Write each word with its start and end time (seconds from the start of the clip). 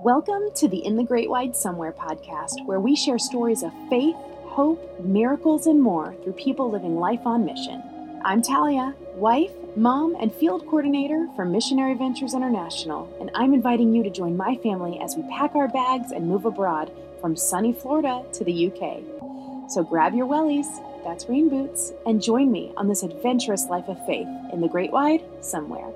Welcome 0.00 0.50
to 0.56 0.68
the 0.68 0.84
In 0.84 0.96
the 0.96 1.04
Great 1.04 1.30
Wide 1.30 1.56
Somewhere 1.56 1.90
podcast, 1.90 2.66
where 2.66 2.78
we 2.78 2.94
share 2.94 3.18
stories 3.18 3.62
of 3.62 3.72
faith, 3.88 4.14
hope, 4.44 5.00
miracles, 5.00 5.66
and 5.66 5.80
more 5.80 6.14
through 6.22 6.34
people 6.34 6.70
living 6.70 6.96
life 6.96 7.24
on 7.24 7.46
mission. 7.46 7.82
I'm 8.22 8.42
Talia, 8.42 8.94
wife, 9.14 9.52
mom, 9.74 10.14
and 10.20 10.32
field 10.34 10.66
coordinator 10.66 11.26
for 11.34 11.46
Missionary 11.46 11.94
Ventures 11.94 12.34
International, 12.34 13.10
and 13.20 13.30
I'm 13.34 13.54
inviting 13.54 13.94
you 13.94 14.02
to 14.02 14.10
join 14.10 14.36
my 14.36 14.56
family 14.56 15.00
as 15.00 15.16
we 15.16 15.22
pack 15.30 15.54
our 15.54 15.68
bags 15.68 16.12
and 16.12 16.28
move 16.28 16.44
abroad 16.44 16.92
from 17.22 17.34
sunny 17.34 17.72
Florida 17.72 18.22
to 18.34 18.44
the 18.44 18.66
UK. 18.66 19.70
So 19.70 19.82
grab 19.82 20.14
your 20.14 20.26
wellies, 20.26 20.66
that's 21.04 21.26
rain 21.26 21.48
boots, 21.48 21.94
and 22.04 22.22
join 22.22 22.52
me 22.52 22.70
on 22.76 22.86
this 22.86 23.02
adventurous 23.02 23.66
life 23.66 23.88
of 23.88 24.04
faith 24.06 24.28
in 24.52 24.60
the 24.60 24.68
Great 24.68 24.92
Wide 24.92 25.24
Somewhere. 25.40 25.90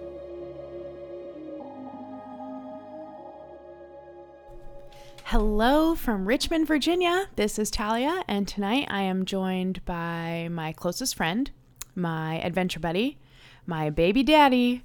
Hello 5.30 5.94
from 5.94 6.26
Richmond, 6.26 6.66
Virginia. 6.66 7.28
This 7.36 7.56
is 7.56 7.70
Talia, 7.70 8.24
and 8.26 8.48
tonight 8.48 8.88
I 8.90 9.02
am 9.02 9.24
joined 9.24 9.84
by 9.84 10.48
my 10.50 10.72
closest 10.72 11.14
friend, 11.14 11.48
my 11.94 12.40
adventure 12.40 12.80
buddy, 12.80 13.16
my 13.64 13.90
baby 13.90 14.24
daddy, 14.24 14.82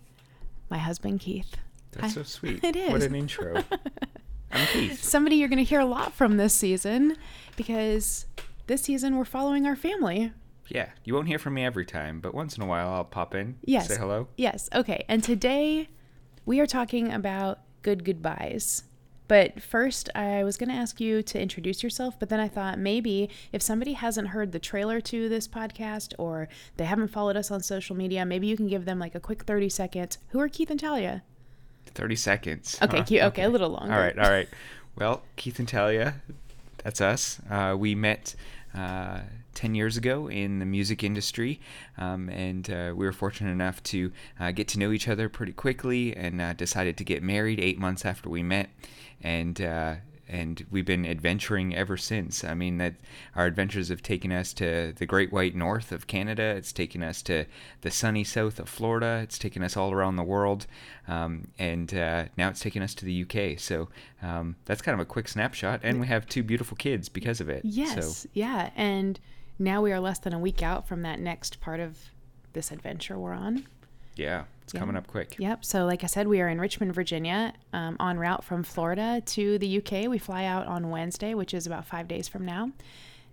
my 0.70 0.77
husband 0.77 1.22
Keith. 1.22 1.55
That's 1.94 2.13
so 2.13 2.22
sweet. 2.22 2.59
It 2.63 2.76
is. 2.76 2.91
What 2.91 3.02
an 3.02 3.16
intro. 3.16 3.63
I'm 4.52 4.67
Keith. 4.67 5.03
Somebody 5.03 5.38
you're 5.38 5.50
going 5.50 5.58
to 5.58 5.63
hear 5.63 5.80
a 5.80 5.86
lot 5.86 6.13
from 6.13 6.38
this 6.38 6.53
season 6.53 7.17
because 7.58 8.27
this 8.67 8.84
season 8.84 9.17
we're 9.17 9.25
following 9.25 9.66
our 9.66 9.75
family. 9.75 10.31
Yeah, 10.67 10.89
you 11.03 11.16
won't 11.16 11.27
hear 11.27 11.39
from 11.39 11.55
me 11.55 11.66
every 11.66 11.88
time, 11.88 12.20
but 12.20 12.36
once 12.36 12.55
in 12.55 12.62
a 12.62 12.67
while 12.67 12.89
I'll 12.89 13.03
pop 13.03 13.34
in, 13.34 13.58
Yes. 13.64 13.88
say 13.88 13.98
hello. 13.98 14.27
Yes. 14.38 14.70
Okay. 14.75 15.05
And 15.08 15.23
today 15.23 15.89
we 16.45 16.59
are 16.59 16.67
talking 16.67 17.11
about 17.11 17.61
good 17.81 18.03
goodbyes. 18.03 18.83
But 19.28 19.62
first, 19.62 20.09
I 20.14 20.44
was 20.44 20.58
going 20.58 20.70
to 20.70 20.76
ask 20.76 21.00
you 21.00 21.23
to 21.23 21.42
introduce 21.42 21.81
yourself, 21.81 22.20
but 22.20 22.30
then 22.30 22.40
I 22.40 22.48
thought 22.48 22.78
maybe 22.78 23.30
if 23.52 23.62
somebody 23.62 23.94
hasn't 23.94 24.30
heard 24.30 24.52
the 24.52 24.59
trailer 24.59 25.02
to 25.02 25.30
this 25.30 25.48
podcast 25.48 26.14
or 26.20 26.48
they 26.78 26.86
haven't 26.86 27.08
followed 27.08 27.36
us 27.36 27.50
on 27.50 27.62
social 27.62 27.95
media, 27.95 28.26
maybe 28.26 28.48
you 28.48 28.56
can 28.56 28.67
give 28.67 28.86
them 28.86 29.00
like 29.00 29.16
a 29.16 29.20
quick 29.20 29.44
30 29.44 29.70
seconds. 29.70 30.17
Who 30.30 30.40
are 30.40 30.48
Keith 30.48 30.70
and 30.70 30.80
Talia? 30.80 31.23
30 31.88 32.16
seconds. 32.16 32.78
Okay, 32.82 32.98
huh? 32.98 33.04
cute. 33.04 33.23
Okay, 33.23 33.44
a 33.44 33.50
little 33.50 33.70
longer. 33.70 33.94
All 33.94 34.00
right, 34.00 34.17
all 34.17 34.30
right. 34.30 34.50
Well, 34.95 35.23
Keith 35.36 35.60
and 35.60 35.67
Talia, 35.67 36.16
that's 36.84 37.02
us. 37.02 37.39
Uh, 37.50 37.76
we 37.78 37.95
met 37.95 38.36
uh, 38.76 39.22
10 39.56 39.75
years 39.75 39.98
ago 39.98 40.30
in 40.30 40.59
the 40.59 40.66
music 40.66 41.03
industry, 41.03 41.59
um, 41.98 42.30
and 42.30 42.70
uh, 42.70 42.94
we 42.95 43.06
were 43.06 43.14
fortunate 43.14 43.52
enough 43.52 43.81
to 43.84 44.11
uh, 44.39 44.52
get 44.52 44.67
to 44.70 44.80
know 44.80 44.92
each 44.92 45.08
other 45.08 45.30
pretty 45.30 45.53
quickly 45.53 46.16
and 46.16 46.42
uh, 46.42 46.53
decided 46.53 46.98
to 46.98 47.03
get 47.03 47.23
married 47.23 47.59
eight 47.59 47.80
months 47.80 48.06
after 48.06 48.30
we 48.30 48.44
met. 48.44 48.70
And 49.22 49.59
uh, 49.61 49.95
and 50.28 50.66
we've 50.72 50.86
been 50.86 51.06
adventuring 51.06 51.76
ever 51.76 51.98
since. 51.98 52.44
I 52.44 52.53
mean, 52.53 52.78
that 52.78 52.95
our 53.36 53.45
adventures 53.45 53.89
have 53.89 54.02
taken 54.02 54.31
us 54.31 54.53
to 54.53 54.94
the 54.95 55.06
Great 55.06 55.31
White 55.31 55.56
North 55.56 55.92
of 55.92 56.08
Canada. 56.08 56.44
It's 56.44 56.72
taken 56.72 57.03
us 57.03 57.22
to 57.23 57.45
the 57.81 57.92
sunny 57.92 58.23
south 58.23 58.59
of 58.59 58.67
Florida. 58.67 59.20
It's 59.23 59.38
taken 59.38 59.64
us 59.64 59.78
all 59.78 59.92
around 59.92 60.16
the 60.16 60.23
world, 60.23 60.66
um, 61.08 61.48
and 61.59 61.94
uh, 61.94 62.26
now 62.38 62.50
it's 62.50 62.59
taken 62.59 62.81
us 62.81 62.95
to 62.95 63.06
the 63.06 63.23
UK. 63.23 63.59
So 63.59 63.89
um, 64.22 64.56
that's 64.66 64.81
kind 64.81 64.94
of 64.94 65.00
a 65.00 65.06
quick 65.06 65.28
snapshot, 65.28 65.81
and 65.83 66.00
we 66.00 66.08
have 66.08 66.28
two 66.28 66.44
beautiful 66.44 66.78
kids 66.78 67.08
because 67.08 67.39
of 67.39 67.50
it. 67.50 67.61
Yes. 67.64 68.22
So 68.22 68.30
Yeah. 68.33 68.72
And 68.76 69.20
now 69.59 69.81
we 69.81 69.92
are 69.92 70.00
less 70.00 70.20
than 70.20 70.34
a 70.34 70.39
week 70.39 70.61
out 70.64 70.88
from 70.88 71.02
that 71.03 71.20
next 71.20 71.59
part 71.61 71.80
of 71.80 71.98
this 72.53 72.72
adventure 72.72 73.17
we're 73.20 73.34
on. 73.34 73.66
yeah, 74.16 74.44
it's 74.64 74.73
Yeah. 74.73 74.80
coming 74.80 74.95
up 74.95 75.08
quick. 75.08 75.36
Yep. 75.38 75.66
So, 75.66 75.86
like 75.86 76.03
I 76.03 76.08
said, 76.08 76.28
we 76.28 76.39
are 76.39 76.48
in 76.48 76.59
Richmond, 76.61 76.94
Virginia, 76.95 77.53
um, 77.73 77.98
en 78.00 78.17
route 78.17 78.44
from 78.45 78.64
Florida 78.64 79.22
to 79.26 79.58
the 79.59 79.67
UK. 79.67 80.08
We 80.08 80.17
fly 80.17 80.45
out 80.45 80.66
on 80.67 80.89
Wednesday, 80.89 81.33
which 81.33 81.54
is 81.54 81.67
about 81.67 81.86
five 81.86 82.08
days 82.08 82.27
from 82.30 82.45
now. 82.45 82.71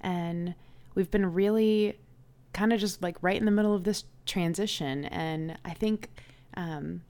And 0.01 0.55
we've 0.97 1.11
been 1.11 1.33
really 1.33 1.99
kind 2.53 2.73
of 2.73 2.81
just 2.81 3.01
like 3.01 3.17
right 3.23 3.37
in 3.37 3.45
the 3.45 3.53
middle 3.53 3.75
of 3.75 3.85
this 3.85 4.05
transition. 4.27 5.05
And 5.07 5.57
I 5.65 5.73
think 5.73 6.11
um, 6.55 7.03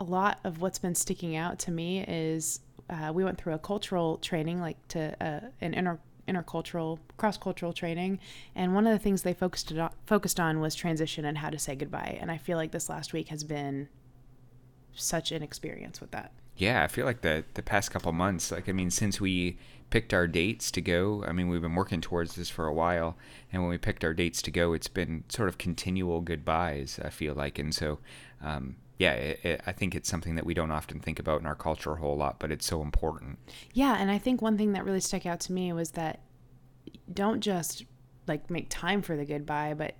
a 0.00 0.04
lot 0.04 0.40
of 0.44 0.60
what's 0.62 0.78
been 0.78 0.94
sticking 0.94 1.36
out 1.36 1.58
to 1.60 1.70
me 1.70 2.02
is 2.08 2.60
uh, 2.88 3.12
we 3.14 3.22
went 3.22 3.36
through 3.38 3.52
a 3.52 3.58
cultural 3.58 4.16
training, 4.18 4.60
like 4.62 4.76
to 4.88 5.14
uh, 5.24 5.40
an 5.60 5.74
inter 5.74 5.98
intercultural, 6.28 6.98
cross 7.16 7.36
cultural 7.36 7.72
training, 7.72 8.18
and 8.54 8.74
one 8.74 8.86
of 8.86 8.92
the 8.92 8.98
things 8.98 9.22
they 9.22 9.34
focused 9.34 9.72
on, 9.72 9.90
focused 10.06 10.40
on 10.40 10.60
was 10.60 10.74
transition 10.74 11.24
and 11.24 11.38
how 11.38 11.50
to 11.50 11.58
say 11.58 11.74
goodbye. 11.74 12.18
And 12.20 12.30
I 12.30 12.38
feel 12.38 12.56
like 12.56 12.72
this 12.72 12.88
last 12.88 13.12
week 13.12 13.28
has 13.28 13.44
been 13.44 13.88
such 14.94 15.32
an 15.32 15.42
experience 15.42 16.00
with 16.00 16.10
that. 16.12 16.32
Yeah, 16.56 16.84
I 16.84 16.86
feel 16.86 17.04
like 17.04 17.22
the 17.22 17.44
the 17.54 17.62
past 17.62 17.90
couple 17.90 18.12
months, 18.12 18.52
like 18.52 18.68
I 18.68 18.72
mean, 18.72 18.90
since 18.90 19.20
we 19.20 19.58
picked 19.90 20.14
our 20.14 20.28
dates 20.28 20.70
to 20.72 20.80
go, 20.80 21.24
I 21.26 21.32
mean, 21.32 21.48
we've 21.48 21.60
been 21.60 21.74
working 21.74 22.00
towards 22.00 22.36
this 22.36 22.48
for 22.48 22.66
a 22.66 22.72
while, 22.72 23.16
and 23.52 23.62
when 23.62 23.70
we 23.70 23.78
picked 23.78 24.04
our 24.04 24.14
dates 24.14 24.40
to 24.42 24.50
go, 24.50 24.72
it's 24.72 24.88
been 24.88 25.24
sort 25.28 25.48
of 25.48 25.58
continual 25.58 26.20
goodbyes. 26.20 27.00
I 27.04 27.10
feel 27.10 27.34
like, 27.34 27.58
and 27.58 27.74
so, 27.74 27.98
um, 28.40 28.76
yeah, 28.98 29.12
it, 29.12 29.40
it, 29.44 29.60
I 29.66 29.72
think 29.72 29.94
it's 29.94 30.08
something 30.08 30.36
that 30.36 30.46
we 30.46 30.54
don't 30.54 30.70
often 30.70 31.00
think 31.00 31.18
about 31.18 31.40
in 31.40 31.46
our 31.46 31.54
culture 31.54 31.92
a 31.92 31.96
whole 31.96 32.16
lot, 32.16 32.38
but 32.38 32.50
it's 32.50 32.66
so 32.66 32.82
important. 32.82 33.38
Yeah, 33.72 33.96
and 33.98 34.10
I 34.10 34.18
think 34.18 34.40
one 34.40 34.56
thing 34.56 34.72
that 34.72 34.84
really 34.84 35.00
stuck 35.00 35.26
out 35.26 35.40
to 35.40 35.52
me 35.52 35.72
was 35.72 35.92
that 35.92 36.20
don't 37.12 37.40
just 37.40 37.84
like 38.26 38.50
make 38.50 38.66
time 38.70 39.02
for 39.02 39.16
the 39.16 39.24
goodbye, 39.24 39.74
but 39.74 39.94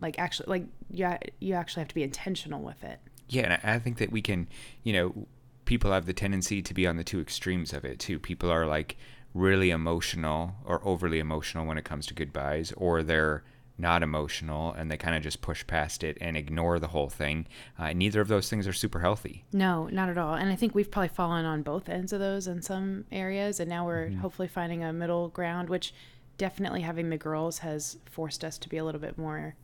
like 0.00 0.18
actually 0.18 0.46
like 0.48 0.64
you 0.90 1.08
you 1.40 1.54
actually 1.54 1.80
have 1.80 1.88
to 1.88 1.94
be 1.94 2.02
intentional 2.02 2.62
with 2.62 2.84
it. 2.84 3.00
Yeah, 3.28 3.42
and 3.42 3.52
I, 3.54 3.74
I 3.74 3.78
think 3.78 3.98
that 3.98 4.12
we 4.12 4.22
can, 4.22 4.48
you 4.82 4.92
know, 4.92 5.26
people 5.64 5.92
have 5.92 6.06
the 6.06 6.12
tendency 6.12 6.62
to 6.62 6.74
be 6.74 6.86
on 6.86 6.96
the 6.96 7.04
two 7.04 7.20
extremes 7.20 7.72
of 7.72 7.84
it 7.84 7.98
too. 7.98 8.18
People 8.18 8.50
are 8.50 8.66
like 8.66 8.96
really 9.32 9.70
emotional 9.70 10.56
or 10.64 10.80
overly 10.84 11.20
emotional 11.20 11.64
when 11.64 11.78
it 11.78 11.84
comes 11.84 12.06
to 12.06 12.14
goodbyes, 12.14 12.72
or 12.76 13.02
they're 13.02 13.44
not 13.80 14.02
emotional 14.02 14.72
and 14.74 14.90
they 14.90 14.96
kind 14.96 15.16
of 15.16 15.22
just 15.22 15.40
push 15.40 15.66
past 15.66 16.04
it 16.04 16.18
and 16.20 16.36
ignore 16.36 16.78
the 16.78 16.88
whole 16.88 17.08
thing. 17.08 17.46
Uh, 17.78 17.92
neither 17.92 18.20
of 18.20 18.28
those 18.28 18.48
things 18.48 18.66
are 18.66 18.72
super 18.72 19.00
healthy. 19.00 19.44
No, 19.52 19.88
not 19.90 20.08
at 20.08 20.18
all. 20.18 20.34
And 20.34 20.50
I 20.50 20.56
think 20.56 20.74
we've 20.74 20.90
probably 20.90 21.08
fallen 21.08 21.44
on 21.44 21.62
both 21.62 21.88
ends 21.88 22.12
of 22.12 22.20
those 22.20 22.46
in 22.46 22.62
some 22.62 23.04
areas. 23.10 23.60
And 23.60 23.68
now 23.68 23.86
we're 23.86 24.10
hopefully 24.10 24.48
finding 24.48 24.84
a 24.84 24.92
middle 24.92 25.28
ground, 25.28 25.68
which 25.68 25.94
definitely 26.36 26.82
having 26.82 27.10
the 27.10 27.16
girls 27.18 27.58
has 27.58 27.98
forced 28.10 28.44
us 28.44 28.58
to 28.58 28.68
be 28.68 28.76
a 28.76 28.84
little 28.84 29.00
bit 29.00 29.18
more, 29.18 29.56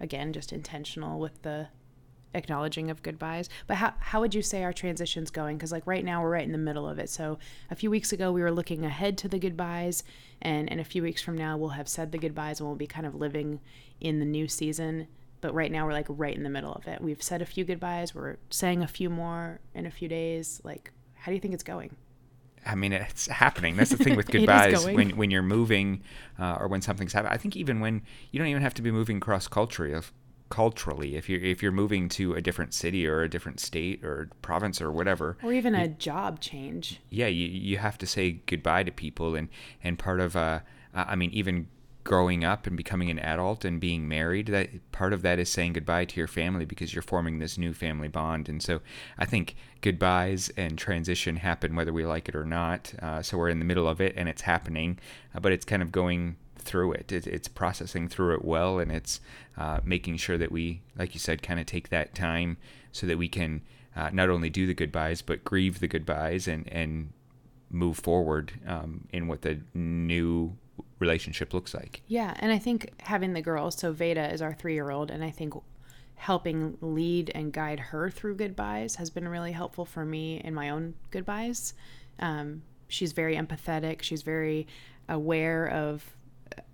again, 0.00 0.32
just 0.32 0.52
intentional 0.52 1.18
with 1.18 1.42
the 1.42 1.68
acknowledging 2.34 2.90
of 2.90 3.02
goodbyes. 3.02 3.48
But 3.66 3.78
how, 3.78 3.94
how 3.98 4.20
would 4.20 4.34
you 4.34 4.42
say 4.42 4.64
our 4.64 4.72
transition's 4.72 5.30
going? 5.30 5.56
Because, 5.56 5.72
like, 5.72 5.86
right 5.86 6.04
now 6.04 6.22
we're 6.22 6.30
right 6.30 6.44
in 6.44 6.52
the 6.52 6.58
middle 6.58 6.88
of 6.88 6.98
it. 6.98 7.10
So 7.10 7.38
a 7.70 7.74
few 7.74 7.90
weeks 7.90 8.12
ago, 8.12 8.32
we 8.32 8.42
were 8.42 8.52
looking 8.52 8.84
ahead 8.84 9.18
to 9.18 9.28
the 9.28 9.38
goodbyes. 9.38 10.04
And 10.42 10.68
in 10.68 10.78
a 10.78 10.84
few 10.84 11.02
weeks 11.02 11.22
from 11.22 11.36
now, 11.36 11.56
we'll 11.56 11.70
have 11.70 11.88
said 11.88 12.12
the 12.12 12.18
goodbyes 12.18 12.60
and 12.60 12.68
we'll 12.68 12.76
be 12.76 12.86
kind 12.86 13.06
of 13.06 13.14
living 13.14 13.60
in 14.00 14.20
the 14.20 14.26
new 14.26 14.46
season 14.46 15.08
but 15.40 15.54
right 15.54 15.70
now 15.70 15.86
we're 15.86 15.92
like 15.92 16.06
right 16.08 16.34
in 16.34 16.42
the 16.42 16.50
middle 16.50 16.72
of 16.72 16.86
it. 16.86 17.00
We've 17.00 17.22
said 17.22 17.42
a 17.42 17.46
few 17.46 17.64
goodbyes, 17.64 18.14
we're 18.14 18.36
saying 18.50 18.82
a 18.82 18.88
few 18.88 19.10
more 19.10 19.60
in 19.74 19.86
a 19.86 19.90
few 19.90 20.08
days. 20.08 20.60
Like, 20.64 20.92
how 21.14 21.30
do 21.30 21.34
you 21.34 21.40
think 21.40 21.54
it's 21.54 21.62
going? 21.62 21.96
I 22.66 22.74
mean, 22.74 22.92
it's 22.92 23.26
happening. 23.26 23.76
That's 23.76 23.90
the 23.90 23.96
thing 23.96 24.16
with 24.16 24.26
goodbyes. 24.30 24.84
when 24.84 25.10
when 25.10 25.30
you're 25.30 25.42
moving, 25.42 26.02
uh, 26.38 26.56
or 26.60 26.68
when 26.68 26.82
something's 26.82 27.12
happening. 27.12 27.32
I 27.32 27.36
think 27.36 27.56
even 27.56 27.80
when 27.80 28.02
you 28.30 28.38
don't 28.38 28.48
even 28.48 28.62
have 28.62 28.74
to 28.74 28.82
be 28.82 28.90
moving 28.90 29.20
cross 29.20 29.48
culturally. 29.48 30.00
Culturally, 30.50 31.14
if 31.16 31.28
you're 31.28 31.40
if 31.40 31.62
you're 31.62 31.72
moving 31.72 32.08
to 32.10 32.34
a 32.34 32.40
different 32.40 32.72
city 32.72 33.06
or 33.06 33.22
a 33.22 33.28
different 33.28 33.60
state 33.60 34.02
or 34.02 34.30
province 34.42 34.80
or 34.80 34.90
whatever, 34.90 35.36
Or 35.42 35.52
even 35.52 35.74
a 35.74 35.88
job 35.88 36.40
change. 36.40 37.00
yeah, 37.10 37.26
you 37.26 37.46
you 37.46 37.76
have 37.78 37.98
to 37.98 38.06
say 38.06 38.40
goodbye 38.46 38.84
to 38.84 38.90
people, 38.92 39.34
and 39.34 39.48
and 39.84 39.98
part 39.98 40.20
of 40.20 40.36
uh, 40.36 40.60
I 40.94 41.16
mean, 41.16 41.30
even 41.32 41.68
growing 42.04 42.42
up 42.42 42.66
and 42.66 42.74
becoming 42.74 43.10
an 43.10 43.18
adult 43.18 43.66
and 43.66 43.78
being 43.78 44.08
married, 44.08 44.46
that 44.46 44.70
part 44.92 45.12
of 45.12 45.20
that 45.20 45.38
is 45.38 45.50
saying 45.50 45.74
goodbye 45.74 46.06
to 46.06 46.16
your 46.16 46.26
family 46.26 46.64
because 46.64 46.94
you're 46.94 47.02
forming 47.02 47.38
this 47.38 47.58
new 47.58 47.74
family 47.74 48.08
bond, 48.08 48.48
and 48.48 48.62
so 48.62 48.80
I 49.18 49.26
think 49.26 49.54
goodbyes 49.82 50.48
and 50.56 50.78
transition 50.78 51.36
happen 51.36 51.74
whether 51.76 51.92
we 51.92 52.06
like 52.06 52.26
it 52.28 52.34
or 52.34 52.46
not. 52.46 52.94
Uh, 53.02 53.20
so 53.22 53.36
we're 53.36 53.50
in 53.50 53.58
the 53.58 53.66
middle 53.66 53.86
of 53.86 54.00
it, 54.00 54.14
and 54.16 54.28
it's 54.30 54.42
happening, 54.42 54.98
uh, 55.34 55.40
but 55.40 55.52
it's 55.52 55.66
kind 55.66 55.82
of 55.82 55.92
going 55.92 56.36
through 56.68 56.92
it. 56.92 57.10
it 57.10 57.26
it's 57.26 57.48
processing 57.48 58.08
through 58.08 58.34
it 58.34 58.44
well, 58.44 58.78
and 58.78 58.92
it's 58.92 59.20
uh, 59.56 59.80
making 59.84 60.18
sure 60.18 60.38
that 60.38 60.52
we, 60.52 60.82
like 60.96 61.14
you 61.14 61.20
said, 61.20 61.42
kind 61.42 61.58
of 61.58 61.66
take 61.66 61.88
that 61.88 62.14
time 62.14 62.58
so 62.92 63.06
that 63.06 63.18
we 63.18 63.28
can 63.28 63.62
uh, 63.96 64.10
not 64.12 64.28
only 64.28 64.50
do 64.50 64.66
the 64.66 64.74
goodbyes 64.74 65.22
but 65.22 65.42
grieve 65.44 65.80
the 65.80 65.88
goodbyes 65.88 66.46
and 66.46 66.68
and 66.72 67.12
move 67.70 67.98
forward 67.98 68.52
um, 68.66 69.06
in 69.12 69.26
what 69.28 69.42
the 69.42 69.58
new 69.74 70.56
relationship 70.98 71.52
looks 71.52 71.74
like. 71.74 72.02
Yeah, 72.06 72.34
and 72.38 72.52
I 72.52 72.58
think 72.58 72.92
having 73.00 73.32
the 73.32 73.42
girls, 73.42 73.76
so 73.76 73.92
Veda 73.92 74.32
is 74.32 74.42
our 74.42 74.54
three 74.54 74.74
year 74.74 74.90
old, 74.90 75.10
and 75.10 75.24
I 75.24 75.30
think 75.30 75.54
helping 76.16 76.76
lead 76.80 77.30
and 77.34 77.52
guide 77.52 77.78
her 77.78 78.10
through 78.10 78.34
goodbyes 78.34 78.96
has 78.96 79.08
been 79.08 79.28
really 79.28 79.52
helpful 79.52 79.84
for 79.84 80.04
me 80.04 80.40
in 80.44 80.54
my 80.54 80.70
own 80.70 80.94
goodbyes. 81.10 81.74
Um, 82.18 82.62
she's 82.88 83.12
very 83.12 83.36
empathetic, 83.36 84.02
she's 84.02 84.22
very 84.22 84.66
aware 85.08 85.66
of 85.68 86.16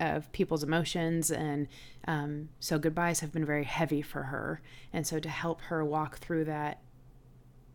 of 0.01 0.31
people's 0.33 0.63
emotions 0.63 1.31
and 1.31 1.69
um, 2.07 2.49
so 2.61 2.79
goodbyes 2.79 3.21
have 3.21 3.33
been 3.33 3.45
very 3.45 3.65
heavy 3.65 4.03
for 4.03 4.25
her 4.25 4.61
and 4.93 5.07
so 5.07 5.19
to 5.19 5.29
help 5.29 5.61
her 5.63 5.85
walk 5.85 6.19
through 6.19 6.45
that 6.45 6.81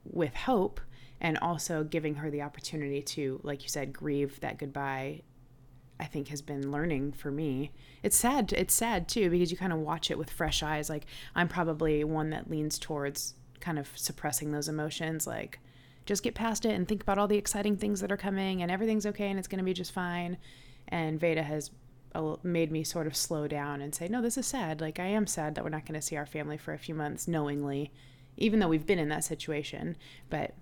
with 0.04 0.36
hope 0.36 0.80
and 1.22 1.38
also 1.40 1.84
giving 1.84 2.16
her 2.16 2.30
the 2.30 2.42
opportunity 2.42 3.02
to, 3.02 3.40
like 3.44 3.64
you 3.64 3.70
said, 3.70 3.94
grieve 3.94 4.40
that 4.42 4.58
goodbye. 4.58 5.22
I 6.02 6.06
think 6.06 6.30
has 6.30 6.42
been 6.42 6.72
learning 6.72 7.12
for 7.12 7.30
me. 7.30 7.74
It's 8.04 8.16
sad. 8.16 8.54
It's 8.54 8.74
sad 8.74 9.10
too 9.10 9.30
because 9.30 9.52
you 9.52 9.58
kind 9.58 9.74
of 9.74 9.80
watch 9.80 10.10
it 10.10 10.18
with 10.18 10.30
fresh 10.30 10.64
eyes. 10.64 10.90
Like 10.90 11.06
I'm 11.36 11.50
probably 11.50 12.06
one 12.06 12.30
that 12.30 12.50
leans 12.50 12.80
towards 12.80 13.34
kind 13.60 13.78
of 13.78 13.90
suppressing 13.96 14.54
those 14.54 14.70
emotions. 14.70 15.28
Like 15.28 15.60
just 16.06 16.24
get 16.24 16.36
past 16.36 16.64
it 16.64 16.72
and 16.72 16.88
think 16.88 17.02
about 17.02 17.18
all 17.18 17.28
the 17.28 17.36
exciting 17.36 17.76
things 17.76 18.00
that 18.00 18.14
are 18.14 18.18
coming 18.18 18.62
and 18.62 18.72
everything's 18.72 19.06
okay 19.08 19.30
and 19.30 19.38
it's 19.38 19.50
going 19.50 19.60
to 19.60 19.66
be 19.66 19.74
just 19.74 19.92
fine. 19.92 20.38
And 20.88 21.20
Veda 21.20 21.44
has 21.44 21.70
made 22.44 22.72
me 22.72 22.84
sort 22.84 23.08
of 23.08 23.16
slow 23.16 23.48
down 23.48 23.82
and 23.82 23.94
say, 23.94 24.08
no, 24.08 24.22
this 24.22 24.38
is 24.38 24.48
sad. 24.48 24.82
Like, 24.82 25.00
I 25.00 25.06
am 25.06 25.28
sad 25.28 25.56
that 25.56 25.64
we're 25.64 25.70
not 25.70 25.86
going 25.86 26.00
to 26.00 26.06
see 26.06 26.16
our 26.16 26.26
family 26.26 26.58
for 26.58 26.74
a 26.74 26.80
few 26.80 26.96
months 26.96 27.28
knowingly, 27.28 27.92
even 28.38 28.60
though 28.60 28.68
we've 28.68 28.86
been 28.86 29.00
in 29.00 29.10
that 29.10 29.24
situation. 29.24 29.96
But 30.30 30.56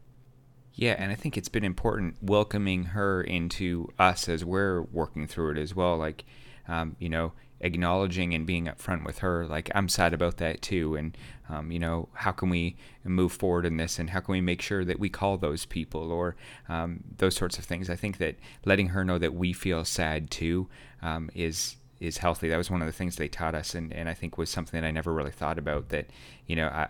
yeah, 0.73 0.95
and 0.97 1.11
I 1.11 1.15
think 1.15 1.37
it's 1.37 1.49
been 1.49 1.63
important 1.63 2.17
welcoming 2.21 2.85
her 2.85 3.21
into 3.21 3.89
us 3.97 4.29
as 4.29 4.45
we're 4.45 4.83
working 4.83 5.25
through 5.25 5.51
it 5.51 5.57
as 5.57 5.75
well. 5.75 5.97
Like, 5.97 6.23
um, 6.67 6.95
you 6.99 7.09
know, 7.09 7.33
acknowledging 7.59 8.33
and 8.33 8.45
being 8.45 8.65
upfront 8.65 9.05
with 9.05 9.19
her, 9.19 9.45
like, 9.45 9.71
I'm 9.73 9.89
sad 9.89 10.13
about 10.13 10.37
that 10.37 10.61
too. 10.61 10.95
And, 10.95 11.17
um, 11.49 11.71
you 11.71 11.79
know, 11.79 12.09
how 12.13 12.31
can 12.31 12.49
we 12.49 12.75
move 13.03 13.31
forward 13.31 13.65
in 13.65 13.77
this? 13.77 13.99
And 13.99 14.09
how 14.09 14.19
can 14.19 14.33
we 14.33 14.41
make 14.41 14.61
sure 14.61 14.85
that 14.85 14.99
we 14.99 15.09
call 15.09 15.37
those 15.37 15.65
people 15.65 16.11
or 16.11 16.35
um, 16.69 17.03
those 17.17 17.35
sorts 17.35 17.57
of 17.57 17.65
things? 17.65 17.89
I 17.89 17.95
think 17.95 18.17
that 18.17 18.35
letting 18.65 18.89
her 18.89 19.03
know 19.03 19.17
that 19.17 19.33
we 19.33 19.53
feel 19.53 19.85
sad 19.85 20.29
too 20.29 20.67
um, 21.01 21.29
is 21.33 21.77
is 21.99 22.19
healthy. 22.19 22.47
That 22.47 22.57
was 22.57 22.69
one 22.69 22.81
of 22.81 22.85
the 22.85 22.93
things 22.93 23.15
they 23.15 23.27
taught 23.27 23.55
us, 23.55 23.73
and, 23.73 23.91
and 23.91 24.07
I 24.07 24.13
think 24.13 24.37
was 24.37 24.51
something 24.51 24.79
that 24.79 24.87
I 24.87 24.91
never 24.91 25.11
really 25.11 25.31
thought 25.31 25.57
about. 25.57 25.89
That 25.89 26.07
you 26.45 26.55
know, 26.55 26.67
I 26.67 26.87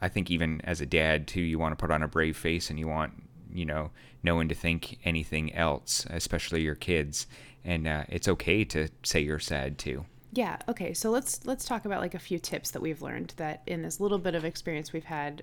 I 0.00 0.08
think 0.08 0.30
even 0.30 0.60
as 0.64 0.80
a 0.80 0.86
dad 0.86 1.26
too, 1.26 1.40
you 1.40 1.58
want 1.58 1.72
to 1.72 1.82
put 1.82 1.90
on 1.90 2.02
a 2.02 2.08
brave 2.08 2.36
face 2.36 2.70
and 2.70 2.78
you 2.78 2.88
want 2.88 3.23
you 3.54 3.64
know 3.64 3.90
no 4.22 4.34
one 4.34 4.48
to 4.48 4.54
think 4.54 4.98
anything 5.04 5.54
else, 5.54 6.06
especially 6.10 6.62
your 6.62 6.74
kids. 6.74 7.26
And 7.64 7.86
uh, 7.86 8.04
it's 8.08 8.28
okay 8.28 8.64
to 8.64 8.88
say 9.02 9.20
you're 9.20 9.38
sad 9.38 9.78
too. 9.78 10.04
Yeah. 10.32 10.58
Okay. 10.68 10.92
So 10.92 11.10
let's 11.10 11.46
let's 11.46 11.64
talk 11.64 11.84
about 11.84 12.00
like 12.00 12.14
a 12.14 12.18
few 12.18 12.38
tips 12.38 12.72
that 12.72 12.82
we've 12.82 13.00
learned 13.00 13.34
that 13.36 13.62
in 13.66 13.82
this 13.82 14.00
little 14.00 14.18
bit 14.18 14.34
of 14.34 14.44
experience 14.44 14.92
we've 14.92 15.04
had, 15.04 15.42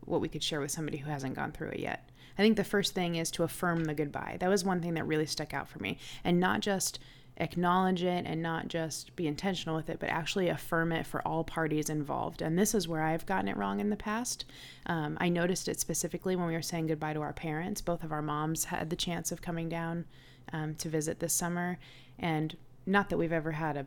what 0.00 0.20
we 0.20 0.28
could 0.28 0.42
share 0.42 0.60
with 0.60 0.70
somebody 0.70 0.98
who 0.98 1.10
hasn't 1.10 1.36
gone 1.36 1.52
through 1.52 1.68
it 1.68 1.80
yet. 1.80 2.08
I 2.38 2.42
think 2.42 2.56
the 2.56 2.64
first 2.64 2.94
thing 2.94 3.16
is 3.16 3.30
to 3.32 3.42
affirm 3.42 3.84
the 3.84 3.94
goodbye. 3.94 4.38
That 4.40 4.48
was 4.48 4.64
one 4.64 4.80
thing 4.80 4.94
that 4.94 5.06
really 5.06 5.26
stuck 5.26 5.52
out 5.52 5.68
for 5.68 5.78
me, 5.80 5.98
and 6.24 6.40
not 6.40 6.60
just 6.60 6.98
acknowledge 7.38 8.02
it 8.02 8.24
and 8.26 8.42
not 8.42 8.68
just 8.68 9.14
be 9.16 9.26
intentional 9.26 9.76
with 9.76 9.88
it, 9.88 9.98
but 9.98 10.10
actually 10.10 10.48
affirm 10.48 10.92
it 10.92 11.06
for 11.06 11.26
all 11.26 11.44
parties 11.44 11.88
involved. 11.88 12.42
And 12.42 12.58
this 12.58 12.74
is 12.74 12.86
where 12.86 13.02
I've 13.02 13.26
gotten 13.26 13.48
it 13.48 13.56
wrong 13.56 13.80
in 13.80 13.90
the 13.90 13.96
past. 13.96 14.44
Um, 14.86 15.16
I 15.20 15.28
noticed 15.28 15.68
it 15.68 15.80
specifically 15.80 16.36
when 16.36 16.46
we 16.46 16.52
were 16.52 16.62
saying 16.62 16.88
goodbye 16.88 17.14
to 17.14 17.22
our 17.22 17.32
parents. 17.32 17.80
Both 17.80 18.04
of 18.04 18.12
our 18.12 18.22
moms 18.22 18.64
had 18.64 18.90
the 18.90 18.96
chance 18.96 19.32
of 19.32 19.42
coming 19.42 19.68
down 19.68 20.04
um, 20.52 20.74
to 20.76 20.88
visit 20.88 21.20
this 21.20 21.32
summer. 21.32 21.78
And 22.18 22.56
not 22.86 23.08
that 23.08 23.18
we've 23.18 23.32
ever 23.32 23.52
had 23.52 23.76
a 23.76 23.86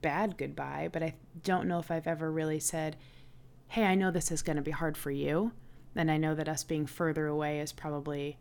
bad 0.00 0.38
goodbye, 0.38 0.88
but 0.92 1.02
I 1.02 1.14
don't 1.42 1.68
know 1.68 1.78
if 1.78 1.90
I've 1.90 2.06
ever 2.06 2.30
really 2.30 2.60
said, 2.60 2.96
Hey, 3.68 3.84
I 3.84 3.94
know 3.94 4.10
this 4.10 4.30
is 4.30 4.42
going 4.42 4.56
to 4.56 4.62
be 4.62 4.70
hard 4.70 4.96
for 4.96 5.10
you. 5.10 5.52
And 5.96 6.10
I 6.10 6.16
know 6.16 6.34
that 6.34 6.48
us 6.48 6.64
being 6.64 6.86
further 6.86 7.26
away 7.26 7.60
is 7.60 7.72
probably 7.72 8.38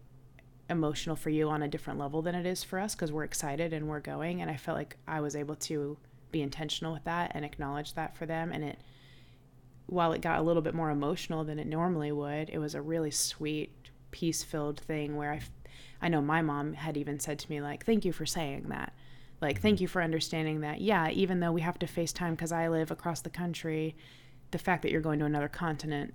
emotional 0.69 1.15
for 1.15 1.29
you 1.29 1.49
on 1.49 1.61
a 1.61 1.67
different 1.67 1.99
level 1.99 2.21
than 2.21 2.35
it 2.35 2.45
is 2.45 2.63
for 2.63 2.79
us 2.79 2.95
because 2.95 3.11
we're 3.11 3.23
excited 3.23 3.73
and 3.73 3.87
we're 3.87 3.99
going. 3.99 4.41
And 4.41 4.49
I 4.49 4.57
felt 4.57 4.77
like 4.77 4.97
I 5.07 5.21
was 5.21 5.35
able 5.35 5.55
to 5.55 5.97
be 6.31 6.41
intentional 6.41 6.93
with 6.93 7.03
that 7.03 7.31
and 7.35 7.45
acknowledge 7.45 7.93
that 7.93 8.15
for 8.15 8.25
them. 8.25 8.51
And 8.51 8.63
it, 8.63 8.79
while 9.87 10.13
it 10.13 10.21
got 10.21 10.39
a 10.39 10.43
little 10.43 10.61
bit 10.61 10.73
more 10.73 10.89
emotional 10.89 11.43
than 11.43 11.59
it 11.59 11.67
normally 11.67 12.11
would, 12.11 12.49
it 12.49 12.59
was 12.59 12.75
a 12.75 12.81
really 12.81 13.11
sweet, 13.11 13.71
peace 14.11 14.43
filled 14.43 14.79
thing 14.79 15.15
where 15.15 15.33
I, 15.33 15.41
I 16.01 16.09
know 16.09 16.21
my 16.21 16.41
mom 16.41 16.73
had 16.73 16.97
even 16.97 17.19
said 17.19 17.39
to 17.39 17.49
me, 17.49 17.61
like, 17.61 17.85
thank 17.85 18.05
you 18.05 18.13
for 18.13 18.25
saying 18.25 18.67
that. 18.69 18.93
Like, 19.41 19.61
thank 19.61 19.75
mm-hmm. 19.75 19.83
you 19.83 19.87
for 19.89 20.01
understanding 20.01 20.61
that. 20.61 20.79
Yeah, 20.79 21.09
even 21.09 21.41
though 21.41 21.51
we 21.51 21.61
have 21.61 21.77
to 21.79 21.85
FaceTime 21.85 22.31
because 22.31 22.53
I 22.53 22.69
live 22.69 22.91
across 22.91 23.21
the 23.21 23.29
country, 23.29 23.95
the 24.51 24.57
fact 24.57 24.83
that 24.83 24.91
you're 24.91 25.01
going 25.01 25.19
to 25.19 25.25
another 25.25 25.49
continent 25.49 26.13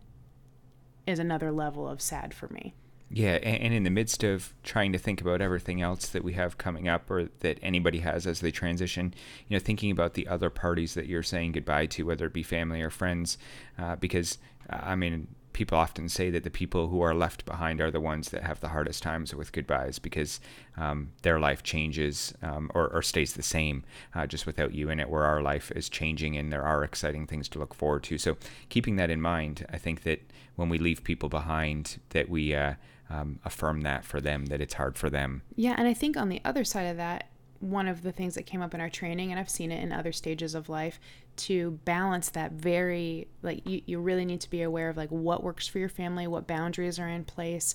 is 1.06 1.18
another 1.18 1.52
level 1.52 1.86
of 1.88 2.00
sad 2.00 2.32
for 2.32 2.48
me. 2.48 2.74
Yeah, 3.10 3.38
and 3.42 3.72
in 3.72 3.84
the 3.84 3.90
midst 3.90 4.22
of 4.22 4.52
trying 4.62 4.92
to 4.92 4.98
think 4.98 5.22
about 5.22 5.40
everything 5.40 5.80
else 5.80 6.08
that 6.08 6.22
we 6.22 6.34
have 6.34 6.58
coming 6.58 6.88
up 6.88 7.10
or 7.10 7.28
that 7.40 7.58
anybody 7.62 8.00
has 8.00 8.26
as 8.26 8.40
they 8.40 8.50
transition, 8.50 9.14
you 9.48 9.56
know, 9.56 9.60
thinking 9.60 9.90
about 9.90 10.12
the 10.12 10.28
other 10.28 10.50
parties 10.50 10.92
that 10.92 11.06
you're 11.06 11.22
saying 11.22 11.52
goodbye 11.52 11.86
to, 11.86 12.04
whether 12.04 12.26
it 12.26 12.34
be 12.34 12.42
family 12.42 12.82
or 12.82 12.90
friends, 12.90 13.38
uh, 13.78 13.96
because, 13.96 14.36
uh, 14.68 14.80
I 14.82 14.94
mean, 14.94 15.26
people 15.54 15.78
often 15.78 16.08
say 16.08 16.28
that 16.30 16.44
the 16.44 16.50
people 16.50 16.88
who 16.88 17.00
are 17.00 17.14
left 17.14 17.46
behind 17.46 17.80
are 17.80 17.90
the 17.90 18.00
ones 18.00 18.28
that 18.28 18.42
have 18.44 18.60
the 18.60 18.68
hardest 18.68 19.02
times 19.02 19.34
with 19.34 19.52
goodbyes 19.52 19.98
because 19.98 20.38
um, 20.76 21.10
their 21.22 21.40
life 21.40 21.62
changes 21.62 22.34
um, 22.42 22.70
or, 22.74 22.88
or, 22.88 23.02
stays 23.02 23.32
the 23.32 23.42
same 23.42 23.82
uh, 24.14 24.24
just 24.24 24.46
without 24.46 24.72
you 24.72 24.88
in 24.90 25.00
it, 25.00 25.08
where 25.08 25.24
our 25.24 25.42
life 25.42 25.72
is 25.74 25.88
changing 25.88 26.36
and 26.36 26.52
there 26.52 26.62
are 26.62 26.84
exciting 26.84 27.26
things 27.26 27.48
to 27.48 27.58
look 27.58 27.74
forward 27.74 28.04
to. 28.04 28.18
So, 28.18 28.36
keeping 28.68 28.96
that 28.96 29.10
in 29.10 29.20
mind, 29.20 29.66
I 29.72 29.78
think 29.78 30.02
that 30.02 30.20
when 30.54 30.68
we 30.68 30.78
leave 30.78 31.02
people 31.02 31.28
behind, 31.28 31.98
that 32.10 32.28
we 32.28 32.54
uh, 32.54 32.74
um, 33.10 33.38
affirm 33.44 33.82
that 33.82 34.04
for 34.04 34.20
them 34.20 34.46
that 34.46 34.60
it's 34.60 34.74
hard 34.74 34.96
for 34.96 35.08
them. 35.10 35.42
Yeah, 35.56 35.74
and 35.76 35.88
I 35.88 35.94
think 35.94 36.16
on 36.16 36.28
the 36.28 36.40
other 36.44 36.64
side 36.64 36.84
of 36.84 36.96
that, 36.98 37.28
one 37.60 37.88
of 37.88 38.02
the 38.02 38.12
things 38.12 38.34
that 38.34 38.44
came 38.44 38.62
up 38.62 38.74
in 38.74 38.80
our 38.80 38.90
training, 38.90 39.30
and 39.30 39.40
I've 39.40 39.50
seen 39.50 39.72
it 39.72 39.82
in 39.82 39.92
other 39.92 40.12
stages 40.12 40.54
of 40.54 40.68
life, 40.68 41.00
to 41.36 41.72
balance 41.84 42.30
that 42.30 42.52
very 42.52 43.28
like 43.42 43.66
you, 43.66 43.82
you 43.86 44.00
really 44.00 44.24
need 44.24 44.40
to 44.42 44.50
be 44.50 44.62
aware 44.62 44.88
of 44.88 44.96
like 44.96 45.10
what 45.10 45.42
works 45.42 45.66
for 45.66 45.78
your 45.78 45.88
family, 45.88 46.26
what 46.26 46.46
boundaries 46.46 46.98
are 46.98 47.08
in 47.08 47.24
place, 47.24 47.74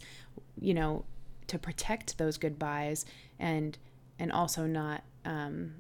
you 0.60 0.74
know, 0.74 1.06
to 1.48 1.60
protect 1.60 2.18
those 2.18 2.38
goodbyes 2.38 3.06
and 3.40 3.78
and 4.20 4.32
also 4.32 4.66
not 4.66 5.04
um, 5.26 5.76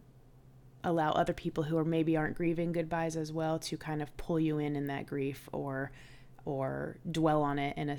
allow 0.84 1.12
other 1.12 1.34
people 1.34 1.64
who 1.64 1.78
are 1.78 1.86
maybe 1.86 2.18
aren't 2.18 2.36
grieving 2.36 2.72
goodbyes 2.72 3.16
as 3.16 3.32
well 3.32 3.60
to 3.60 3.78
kind 3.78 4.02
of 4.02 4.16
pull 4.18 4.40
you 4.40 4.58
in 4.58 4.76
in 4.76 4.88
that 4.88 5.06
grief 5.06 5.48
or 5.54 5.92
or 6.46 6.98
dwell 7.10 7.42
on 7.42 7.58
it 7.58 7.78
in 7.78 7.90
a 7.90 7.98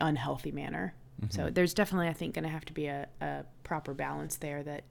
unhealthy 0.00 0.52
manner. 0.52 0.94
Mm-hmm. 1.20 1.30
So 1.36 1.50
there's 1.50 1.74
definitely, 1.74 2.08
I 2.08 2.12
think, 2.12 2.34
going 2.34 2.44
to 2.44 2.50
have 2.50 2.64
to 2.66 2.72
be 2.72 2.86
a, 2.86 3.08
a 3.20 3.44
proper 3.64 3.94
balance 3.94 4.36
there 4.36 4.62
that 4.62 4.84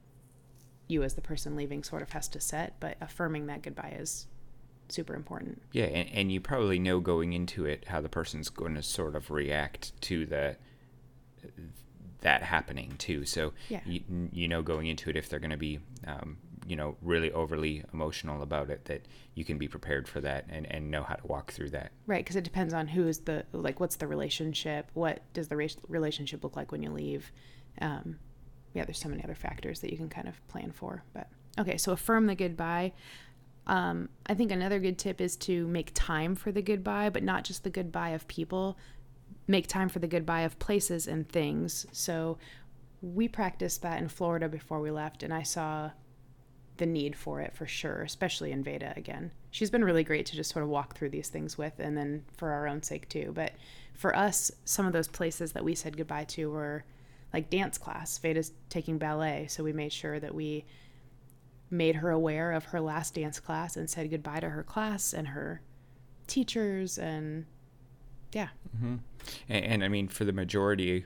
you 0.88 1.02
as 1.02 1.14
the 1.14 1.20
person 1.20 1.56
leaving 1.56 1.82
sort 1.82 2.02
of 2.02 2.10
has 2.10 2.28
to 2.28 2.40
set, 2.40 2.78
but 2.80 2.96
affirming 3.00 3.46
that 3.46 3.62
goodbye 3.62 3.96
is 3.98 4.26
super 4.88 5.14
important. 5.14 5.62
Yeah, 5.72 5.84
and, 5.84 6.08
and 6.10 6.32
you 6.32 6.40
probably 6.40 6.78
know 6.78 7.00
going 7.00 7.32
into 7.32 7.64
it 7.64 7.86
how 7.88 8.00
the 8.00 8.08
person's 8.08 8.48
going 8.48 8.74
to 8.74 8.82
sort 8.82 9.14
of 9.16 9.30
react 9.30 9.98
to 10.02 10.26
the 10.26 10.56
that 12.20 12.42
happening 12.42 12.94
too. 12.98 13.24
So 13.24 13.52
yeah. 13.68 13.80
you, 13.86 14.02
you 14.32 14.46
know 14.46 14.62
going 14.62 14.86
into 14.86 15.08
it 15.10 15.16
if 15.16 15.28
they're 15.28 15.40
going 15.40 15.50
to 15.52 15.56
be 15.56 15.80
um, 16.06 16.36
you 16.70 16.76
know 16.76 16.96
really 17.02 17.32
overly 17.32 17.82
emotional 17.92 18.42
about 18.42 18.70
it 18.70 18.84
that 18.84 19.04
you 19.34 19.44
can 19.44 19.58
be 19.58 19.66
prepared 19.66 20.06
for 20.06 20.20
that 20.20 20.46
and, 20.48 20.70
and 20.70 20.88
know 20.88 21.02
how 21.02 21.16
to 21.16 21.26
walk 21.26 21.50
through 21.50 21.70
that. 21.70 21.90
Right 22.06 22.24
because 22.24 22.36
it 22.36 22.44
depends 22.44 22.72
on 22.72 22.86
who 22.86 23.08
is 23.08 23.18
the 23.18 23.44
like 23.52 23.80
what's 23.80 23.96
the 23.96 24.06
relationship 24.06 24.88
what 24.94 25.20
does 25.32 25.48
the 25.48 25.56
relationship 25.88 26.44
look 26.44 26.54
like 26.54 26.70
when 26.70 26.82
you 26.82 26.90
leave? 26.90 27.32
Um, 27.80 28.20
yeah 28.72 28.84
there's 28.84 29.00
so 29.00 29.08
many 29.08 29.24
other 29.24 29.34
factors 29.34 29.80
that 29.80 29.90
you 29.90 29.96
can 29.96 30.08
kind 30.08 30.28
of 30.28 30.46
plan 30.46 30.70
for 30.70 31.02
but 31.12 31.28
okay 31.58 31.76
so 31.76 31.90
affirm 31.92 32.26
the 32.26 32.36
goodbye. 32.36 32.92
Um, 33.66 34.08
i 34.26 34.34
think 34.34 34.52
another 34.52 34.78
good 34.78 34.96
tip 34.96 35.20
is 35.20 35.36
to 35.38 35.66
make 35.66 35.90
time 35.92 36.36
for 36.36 36.52
the 36.52 36.62
goodbye 36.62 37.10
but 37.10 37.24
not 37.24 37.42
just 37.42 37.64
the 37.64 37.70
goodbye 37.70 38.10
of 38.10 38.28
people. 38.28 38.78
Make 39.48 39.66
time 39.66 39.88
for 39.88 39.98
the 39.98 40.06
goodbye 40.06 40.42
of 40.42 40.60
places 40.60 41.08
and 41.08 41.28
things. 41.28 41.84
So 41.90 42.38
we 43.02 43.26
practiced 43.26 43.82
that 43.82 44.00
in 44.00 44.08
florida 44.08 44.48
before 44.48 44.78
we 44.78 44.90
left 44.90 45.22
and 45.22 45.32
i 45.32 45.42
saw 45.42 45.90
the 46.80 46.86
need 46.86 47.14
for 47.14 47.40
it 47.40 47.54
for 47.54 47.66
sure, 47.66 48.02
especially 48.02 48.50
in 48.50 48.64
Veda 48.64 48.92
again. 48.96 49.30
She's 49.52 49.70
been 49.70 49.84
really 49.84 50.02
great 50.02 50.26
to 50.26 50.36
just 50.36 50.50
sort 50.50 50.64
of 50.64 50.68
walk 50.68 50.96
through 50.96 51.10
these 51.10 51.28
things 51.28 51.56
with 51.56 51.74
and 51.78 51.96
then 51.96 52.24
for 52.36 52.50
our 52.50 52.66
own 52.66 52.82
sake 52.82 53.08
too. 53.08 53.30
But 53.32 53.52
for 53.94 54.16
us, 54.16 54.50
some 54.64 54.86
of 54.86 54.92
those 54.92 55.06
places 55.06 55.52
that 55.52 55.64
we 55.64 55.76
said 55.76 55.96
goodbye 55.96 56.24
to 56.24 56.50
were 56.50 56.84
like 57.32 57.50
dance 57.50 57.78
class. 57.78 58.18
Veda's 58.18 58.52
taking 58.68 58.98
ballet, 58.98 59.46
so 59.48 59.62
we 59.62 59.72
made 59.72 59.92
sure 59.92 60.18
that 60.18 60.34
we 60.34 60.64
made 61.70 61.96
her 61.96 62.10
aware 62.10 62.50
of 62.50 62.64
her 62.64 62.80
last 62.80 63.14
dance 63.14 63.38
class 63.38 63.76
and 63.76 63.88
said 63.88 64.10
goodbye 64.10 64.40
to 64.40 64.48
her 64.48 64.64
class 64.64 65.12
and 65.12 65.28
her 65.28 65.60
teachers 66.26 66.98
and 66.98 67.46
yeah. 68.32 68.48
Mm-hmm. 68.76 68.96
And, 69.48 69.64
and 69.64 69.84
I 69.84 69.88
mean, 69.88 70.08
for 70.08 70.24
the 70.24 70.32
majority 70.32 71.04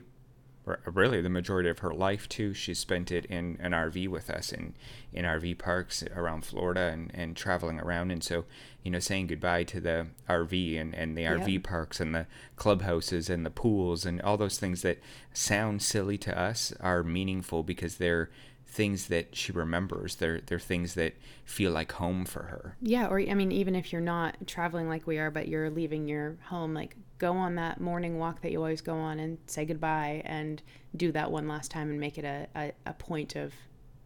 really 0.85 1.21
the 1.21 1.29
majority 1.29 1.69
of 1.69 1.79
her 1.79 1.93
life 1.93 2.27
too. 2.27 2.53
She 2.53 2.73
spent 2.73 3.11
it 3.11 3.25
in 3.25 3.57
an 3.59 3.71
RV 3.71 4.07
with 4.07 4.29
us 4.29 4.51
in 4.51 4.73
in 5.13 5.23
RV 5.25 5.57
parks 5.57 6.03
around 6.15 6.45
Florida 6.45 6.89
and, 6.91 7.11
and 7.13 7.37
traveling 7.37 7.79
around. 7.79 8.11
And 8.11 8.23
so, 8.23 8.45
you 8.83 8.91
know, 8.91 8.99
saying 8.99 9.27
goodbye 9.27 9.63
to 9.63 9.79
the 9.79 10.07
RV 10.29 10.79
and, 10.81 10.93
and 10.93 11.17
the. 11.17 11.23
RV 11.23 11.63
parks 11.63 11.99
and 11.99 12.13
the 12.13 12.27
clubhouses 12.55 13.29
and 13.29 13.45
the 13.45 13.49
pools 13.49 14.05
and 14.05 14.21
all 14.21 14.37
those 14.37 14.59
things 14.59 14.81
that 14.81 14.99
sound 15.33 15.81
silly 15.81 16.17
to 16.17 16.37
us 16.37 16.73
are 16.79 17.03
meaningful 17.03 17.63
because 17.63 17.97
they're 17.97 18.29
things 18.75 19.07
that 19.07 19.33
she 19.33 19.53
remembers. 19.53 20.15
They're 20.15 20.41
they're 20.41 20.59
things 20.59 20.95
that 20.95 21.13
feel 21.45 21.71
like 21.71 21.93
home 21.93 22.25
for 22.25 22.43
her. 22.43 22.75
Yeah, 22.81 23.07
or 23.07 23.21
I 23.21 23.33
mean, 23.33 23.51
even 23.51 23.73
if 23.73 23.93
you're 23.93 24.01
not 24.01 24.35
traveling 24.47 24.89
like 24.89 25.07
we 25.07 25.17
are, 25.17 25.31
but 25.31 25.47
you're 25.47 25.69
leaving 25.69 26.07
your 26.07 26.35
home, 26.43 26.73
like 26.73 26.95
go 27.17 27.33
on 27.33 27.55
that 27.55 27.79
morning 27.79 28.17
walk 28.17 28.41
that 28.41 28.51
you 28.51 28.57
always 28.57 28.81
go 28.81 28.95
on 28.95 29.19
and 29.19 29.37
say 29.47 29.63
goodbye 29.63 30.21
and 30.25 30.61
do 30.97 31.13
that 31.13 31.31
one 31.31 31.47
last 31.47 31.71
time 31.71 31.89
and 31.89 31.99
make 31.99 32.17
it 32.17 32.25
a, 32.25 32.47
a, 32.55 32.73
a 32.85 32.93
point 32.93 33.37
of 33.37 33.53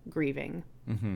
grieving. 0.07 0.63
Mm-hmm. 0.88 1.15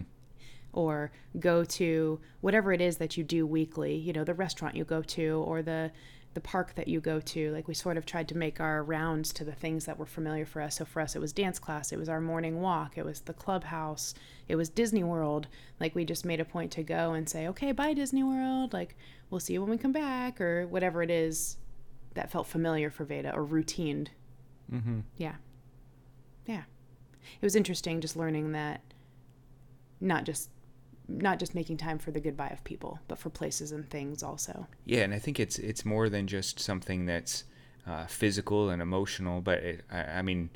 Or 0.73 1.11
go 1.39 1.63
to 1.63 2.19
whatever 2.41 2.73
it 2.73 2.81
is 2.81 2.97
that 2.97 3.15
you 3.15 3.23
do 3.23 3.45
weekly, 3.45 3.95
you 3.95 4.11
know, 4.11 4.23
the 4.23 4.33
restaurant 4.33 4.75
you 4.75 4.83
go 4.83 5.03
to 5.03 5.43
or 5.45 5.61
the 5.61 5.91
the 6.33 6.41
park 6.41 6.73
that 6.75 6.87
you 6.87 6.99
go 6.99 7.19
to. 7.19 7.51
Like 7.51 7.67
we 7.67 7.73
sort 7.73 7.97
of 7.97 8.05
tried 8.05 8.27
to 8.29 8.37
make 8.37 8.59
our 8.59 8.83
rounds 8.83 9.33
to 9.33 9.43
the 9.43 9.53
things 9.53 9.85
that 9.85 9.97
were 9.97 10.05
familiar 10.05 10.45
for 10.45 10.61
us. 10.61 10.77
So 10.77 10.85
for 10.85 11.01
us, 11.01 11.15
it 11.15 11.19
was 11.19 11.33
dance 11.33 11.59
class, 11.59 11.91
it 11.91 11.99
was 11.99 12.09
our 12.09 12.21
morning 12.21 12.61
walk, 12.61 12.97
it 12.97 13.05
was 13.05 13.21
the 13.21 13.33
clubhouse, 13.33 14.13
it 14.47 14.55
was 14.55 14.69
Disney 14.69 15.03
World. 15.03 15.47
Like 15.79 15.95
we 15.95 16.05
just 16.05 16.25
made 16.25 16.39
a 16.39 16.45
point 16.45 16.71
to 16.73 16.83
go 16.83 17.13
and 17.13 17.29
say, 17.29 17.47
okay, 17.47 17.71
bye 17.71 17.93
Disney 17.93 18.23
World. 18.23 18.73
Like 18.73 18.95
we'll 19.29 19.39
see 19.39 19.53
you 19.53 19.61
when 19.61 19.69
we 19.69 19.77
come 19.77 19.91
back, 19.91 20.41
or 20.41 20.67
whatever 20.67 21.03
it 21.03 21.11
is 21.11 21.57
that 22.15 22.31
felt 22.31 22.47
familiar 22.47 22.89
for 22.89 23.05
Veda 23.05 23.33
or 23.33 23.45
routined. 23.45 24.07
Mm-hmm. 24.71 25.01
Yeah. 25.17 25.35
Yeah. 26.45 26.63
It 27.41 27.45
was 27.45 27.55
interesting 27.55 28.01
just 28.01 28.15
learning 28.15 28.51
that 28.51 28.81
not 30.01 30.25
just 30.25 30.49
not 31.07 31.39
just 31.39 31.55
making 31.55 31.77
time 31.77 31.99
for 31.99 32.11
the 32.11 32.19
goodbye 32.19 32.49
of 32.49 32.63
people, 32.63 32.99
but 33.07 33.17
for 33.17 33.29
places 33.29 33.71
and 33.71 33.89
things 33.89 34.23
also. 34.23 34.67
Yeah, 34.85 35.01
and 35.01 35.13
I 35.13 35.19
think 35.19 35.39
it's 35.39 35.59
it's 35.59 35.85
more 35.85 36.09
than 36.09 36.27
just 36.27 36.59
something 36.59 37.05
that's 37.05 37.43
uh, 37.85 38.05
physical 38.05 38.69
and 38.69 38.81
emotional, 38.81 39.41
but 39.41 39.59
it, 39.59 39.81
I, 39.91 40.03
I 40.03 40.21
mean, 40.21 40.49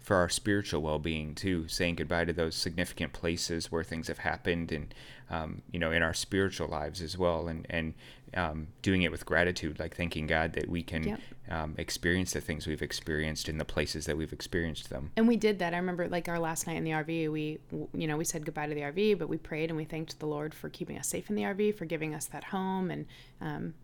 for 0.00 0.16
our 0.16 0.28
spiritual 0.28 0.80
well-being 0.82 1.34
too, 1.34 1.68
saying 1.68 1.96
goodbye 1.96 2.24
to 2.24 2.32
those 2.32 2.56
significant 2.56 3.12
places 3.12 3.70
where 3.70 3.84
things 3.84 4.08
have 4.08 4.18
happened, 4.18 4.72
and 4.72 4.94
um, 5.30 5.62
you 5.70 5.78
know, 5.78 5.92
in 5.92 6.02
our 6.02 6.14
spiritual 6.14 6.68
lives 6.68 7.00
as 7.02 7.16
well, 7.18 7.48
and 7.48 7.66
and 7.70 7.94
um, 8.34 8.68
doing 8.82 9.02
it 9.02 9.10
with 9.10 9.26
gratitude, 9.26 9.78
like 9.78 9.96
thanking 9.96 10.26
God 10.26 10.52
that 10.54 10.68
we 10.68 10.82
can 10.82 11.02
Yep. 11.04 11.20
um, 11.50 11.74
experience 11.78 12.32
the 12.32 12.40
things 12.40 12.66
we've 12.66 12.82
experienced 12.82 13.48
in 13.48 13.58
the 13.58 13.64
places 13.64 14.06
that 14.06 14.16
we've 14.16 14.32
experienced 14.32 14.88
them. 14.88 15.10
And 15.16 15.26
we 15.26 15.36
did 15.36 15.58
that. 15.58 15.74
I 15.74 15.78
remember 15.78 16.08
like 16.08 16.28
our 16.28 16.38
last 16.38 16.66
night 16.66 16.76
in 16.76 16.84
the 16.84 16.92
RV, 16.92 17.30
we, 17.32 17.58
you 17.92 18.06
know, 18.06 18.16
we 18.16 18.24
said 18.24 18.44
goodbye 18.44 18.68
to 18.68 18.74
the 18.74 18.82
RV, 18.82 19.18
but 19.18 19.28
we 19.28 19.36
prayed 19.36 19.68
and 19.70 19.76
we 19.76 19.84
thanked 19.84 20.18
the 20.20 20.26
Lord 20.26 20.54
for 20.54 20.68
keeping 20.68 20.96
us 20.96 21.08
safe 21.08 21.28
in 21.28 21.34
the 21.36 21.42
RV, 21.42 21.74
for 21.76 21.86
giving 21.86 22.14
us 22.14 22.26
that 22.26 22.44
home 22.44 22.90
and, 22.90 23.06
um, 23.40 23.74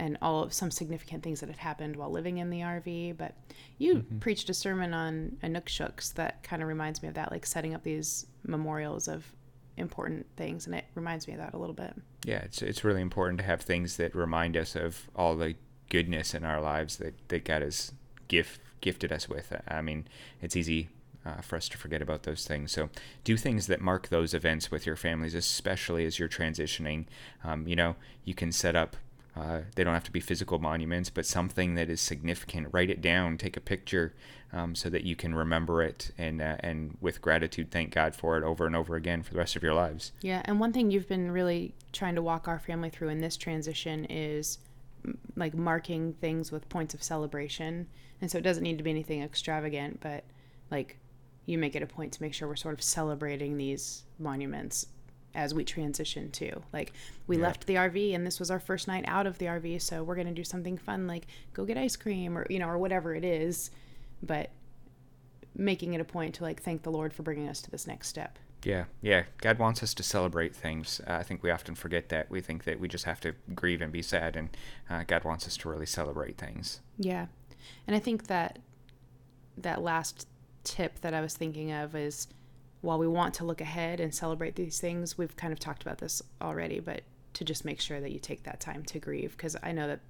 and 0.00 0.16
all 0.22 0.42
of 0.42 0.52
some 0.54 0.70
significant 0.70 1.22
things 1.22 1.40
that 1.40 1.50
had 1.50 1.58
happened 1.58 1.94
while 1.94 2.10
living 2.10 2.38
in 2.38 2.48
the 2.48 2.60
RV. 2.60 3.18
But 3.18 3.34
you 3.76 4.06
preached 4.18 4.48
a 4.48 4.54
sermon 4.54 4.94
on 4.94 5.36
Inukshuk's 5.44 6.12
that 6.14 6.42
kind 6.42 6.62
of 6.62 6.68
reminds 6.68 7.02
me 7.02 7.08
of 7.08 7.14
that, 7.14 7.30
like 7.30 7.44
setting 7.44 7.74
up 7.74 7.82
these 7.82 8.26
memorials 8.42 9.08
of 9.08 9.30
important 9.76 10.26
things. 10.36 10.64
And 10.64 10.74
it 10.74 10.86
reminds 10.94 11.28
me 11.28 11.34
of 11.34 11.40
that 11.40 11.52
a 11.52 11.58
little 11.58 11.74
bit. 11.74 11.94
Yeah, 12.24 12.38
it's 12.38 12.62
it's 12.62 12.82
really 12.82 13.02
important 13.02 13.38
to 13.40 13.44
have 13.44 13.60
things 13.60 13.98
that 13.98 14.14
remind 14.14 14.56
us 14.56 14.74
of 14.74 15.10
all 15.14 15.36
the 15.36 15.54
goodness 15.90 16.32
in 16.32 16.44
our 16.44 16.62
lives 16.62 16.96
that, 16.96 17.28
that 17.28 17.44
God 17.44 17.60
has 17.60 17.92
gift 18.26 18.62
gifted 18.80 19.12
us 19.12 19.28
with. 19.28 19.52
I 19.68 19.82
mean, 19.82 20.08
it's 20.40 20.56
easy 20.56 20.88
uh, 21.26 21.42
for 21.42 21.56
us 21.56 21.68
to 21.68 21.76
forget 21.76 22.00
about 22.00 22.22
those 22.22 22.46
things. 22.46 22.72
So 22.72 22.88
do 23.22 23.36
things 23.36 23.66
that 23.66 23.82
mark 23.82 24.08
those 24.08 24.32
events 24.32 24.70
with 24.70 24.86
your 24.86 24.96
families, 24.96 25.34
especially 25.34 26.06
as 26.06 26.18
you're 26.18 26.30
transitioning. 26.30 27.04
Um, 27.44 27.68
you 27.68 27.76
know, 27.76 27.96
you 28.24 28.32
can 28.34 28.50
set 28.50 28.74
up. 28.74 28.96
Uh, 29.40 29.62
they 29.74 29.82
don't 29.82 29.94
have 29.94 30.04
to 30.04 30.12
be 30.12 30.20
physical 30.20 30.58
monuments, 30.58 31.08
but 31.08 31.24
something 31.24 31.74
that 31.74 31.88
is 31.88 32.00
significant. 32.00 32.68
Write 32.72 32.90
it 32.90 33.00
down, 33.00 33.38
take 33.38 33.56
a 33.56 33.60
picture, 33.60 34.14
um, 34.52 34.74
so 34.74 34.90
that 34.90 35.04
you 35.04 35.16
can 35.16 35.34
remember 35.34 35.82
it 35.82 36.10
and 36.18 36.42
uh, 36.42 36.56
and 36.60 36.98
with 37.00 37.22
gratitude 37.22 37.70
thank 37.70 37.94
God 37.94 38.14
for 38.14 38.36
it 38.36 38.44
over 38.44 38.66
and 38.66 38.76
over 38.76 38.96
again 38.96 39.22
for 39.22 39.32
the 39.32 39.38
rest 39.38 39.56
of 39.56 39.62
your 39.62 39.72
lives. 39.72 40.12
Yeah, 40.20 40.42
and 40.44 40.60
one 40.60 40.72
thing 40.72 40.90
you've 40.90 41.08
been 41.08 41.30
really 41.30 41.74
trying 41.92 42.16
to 42.16 42.22
walk 42.22 42.48
our 42.48 42.58
family 42.58 42.90
through 42.90 43.08
in 43.08 43.20
this 43.20 43.36
transition 43.36 44.04
is 44.06 44.58
like 45.36 45.54
marking 45.54 46.12
things 46.14 46.52
with 46.52 46.68
points 46.68 46.92
of 46.92 47.02
celebration. 47.02 47.86
And 48.20 48.30
so 48.30 48.36
it 48.36 48.42
doesn't 48.42 48.62
need 48.62 48.76
to 48.76 48.84
be 48.84 48.90
anything 48.90 49.22
extravagant, 49.22 50.00
but 50.00 50.24
like 50.70 50.98
you 51.46 51.56
make 51.56 51.74
it 51.74 51.82
a 51.82 51.86
point 51.86 52.12
to 52.12 52.22
make 52.22 52.34
sure 52.34 52.46
we're 52.46 52.56
sort 52.56 52.74
of 52.74 52.82
celebrating 52.82 53.56
these 53.56 54.04
monuments 54.18 54.86
as 55.34 55.54
we 55.54 55.64
transition 55.64 56.30
to. 56.32 56.62
Like 56.72 56.92
we 57.26 57.36
Yeah. 57.36 57.42
left 57.44 57.66
the 57.66 57.74
RV 57.76 58.14
and 58.14 58.26
this 58.26 58.38
was 58.38 58.50
our 58.50 58.60
first 58.60 58.88
night 58.88 59.04
out 59.06 59.26
of 59.26 59.38
the 59.38 59.46
RV, 59.46 59.80
so 59.80 60.02
we're 60.02 60.14
going 60.16 60.26
to 60.26 60.32
do 60.32 60.44
something 60.44 60.76
fun 60.76 61.06
like 61.06 61.26
go 61.52 61.64
get 61.64 61.76
ice 61.78 61.96
cream 61.96 62.36
or 62.36 62.46
you 62.50 62.58
know 62.58 62.68
or 62.68 62.78
whatever 62.78 63.14
it 63.14 63.24
is, 63.24 63.70
but 64.22 64.50
making 65.54 65.94
it 65.94 66.00
a 66.00 66.04
point 66.04 66.34
to 66.36 66.44
like 66.44 66.62
thank 66.62 66.82
the 66.82 66.90
Lord 66.90 67.12
for 67.12 67.22
bringing 67.22 67.48
us 67.48 67.60
to 67.62 67.70
this 67.70 67.86
next 67.86 68.08
step. 68.08 68.38
Yeah, 68.62 68.84
yeah. 69.00 69.24
God 69.40 69.58
wants 69.58 69.82
us 69.82 69.94
to 69.94 70.02
celebrate 70.02 70.54
things. 70.54 71.00
Uh, 71.06 71.14
I 71.14 71.22
think 71.22 71.42
we 71.42 71.50
often 71.50 71.74
forget 71.74 72.10
that. 72.10 72.30
We 72.30 72.42
think 72.42 72.64
that 72.64 72.78
we 72.78 72.88
just 72.88 73.04
have 73.06 73.18
to 73.20 73.34
grieve 73.54 73.80
and 73.80 73.90
be 73.90 74.02
sad, 74.02 74.36
and 74.36 74.50
uh, 74.90 75.04
God 75.06 75.24
wants 75.24 75.46
us 75.46 75.56
to 75.58 75.70
really 75.70 75.86
celebrate 75.86 76.36
things. 76.36 76.80
Yeah. 76.98 77.26
And 77.86 77.96
I 77.96 77.98
think 78.00 78.26
that 78.26 78.58
that 79.56 79.80
last 79.82 80.28
tip 80.62 81.00
that 81.00 81.14
I 81.14 81.22
was 81.22 81.34
thinking 81.34 81.72
of 81.72 81.94
is 81.96 82.28
while 82.80 82.98
we 82.98 83.06
want 83.06 83.34
to 83.34 83.44
look 83.44 83.60
ahead 83.60 84.00
and 84.00 84.14
celebrate 84.14 84.56
these 84.56 84.80
things, 84.80 85.18
we've 85.18 85.36
kind 85.36 85.52
of 85.52 85.58
talked 85.58 85.82
about 85.82 85.98
this 85.98 86.22
already, 86.40 86.80
but 86.80 87.02
to 87.34 87.44
just 87.44 87.64
make 87.64 87.80
sure 87.80 88.00
that 88.00 88.10
you 88.10 88.18
take 88.18 88.42
that 88.44 88.60
time 88.60 88.84
to 88.84 88.98
grieve 88.98 89.36
because 89.36 89.56
I 89.62 89.72
know 89.72 89.86
that 89.88 90.00